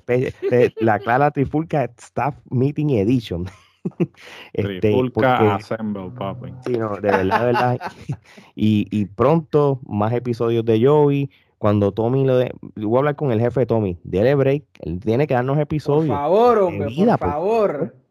[0.81, 3.45] la Clara Trifulca Staff Meeting Edition.
[4.53, 6.53] este, Trifulca Assemble, papi.
[6.65, 7.79] Sí, no, de verdad, de verdad.
[8.55, 11.29] y, y pronto más episodios de Joey
[11.63, 15.27] cuando Tommy lo de, voy a hablar con el jefe Tommy, dele break, él tiene
[15.27, 16.09] que darnos episodios.
[16.09, 18.02] Por favor, hombre, por favor.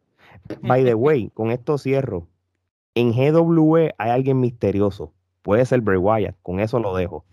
[0.61, 2.29] By the way, con esto cierro.
[2.95, 5.13] En GWE hay alguien misterioso.
[5.43, 6.37] Puede ser Bray Wyatt.
[6.43, 7.25] Con eso lo dejo.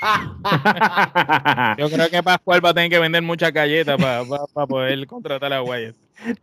[1.78, 5.62] Yo creo que Pascual va a tener que vender muchas galletas para poder contratar a
[5.62, 5.96] Wyatt.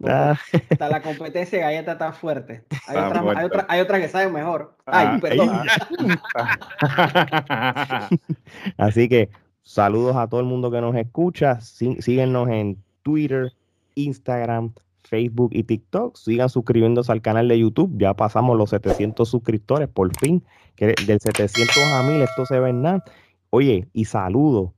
[0.03, 0.37] Ah.
[0.79, 2.63] la competencia de galletas está fuerte.
[2.87, 4.75] Hay, otras, hay, otra, que saben mejor.
[4.85, 5.61] Ay, ah, perdón.
[8.77, 9.29] Así que
[9.63, 11.61] saludos a todo el mundo que nos escucha.
[11.61, 13.53] síguenos en Twitter,
[13.95, 14.73] Instagram,
[15.11, 16.15] Facebook y TikTok.
[16.15, 17.91] Sigan suscribiéndose al canal de YouTube.
[17.97, 20.43] Ya pasamos los 700 suscriptores, por fin.
[20.75, 23.03] Que del 700 a 1000 esto se ve en nada.
[23.51, 24.73] Oye, y saludo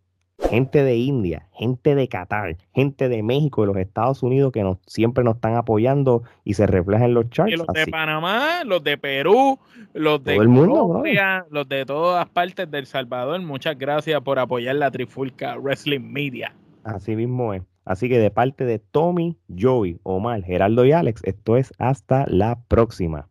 [0.49, 4.77] gente de India, gente de Qatar, gente de México, y los Estados Unidos que nos,
[4.87, 7.53] siempre nos están apoyando y se reflejan en los charts.
[7.53, 9.59] Y los de Panamá, los de Perú,
[9.93, 13.41] los de Colombia, los de todas partes del Salvador.
[13.41, 16.53] Muchas gracias por apoyar la Trifulca Wrestling Media.
[16.83, 17.61] Así mismo es.
[17.85, 22.59] Así que de parte de Tommy, Joey, Omar, Geraldo y Alex, esto es hasta la
[22.67, 23.27] próxima.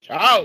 [0.00, 0.44] Chao.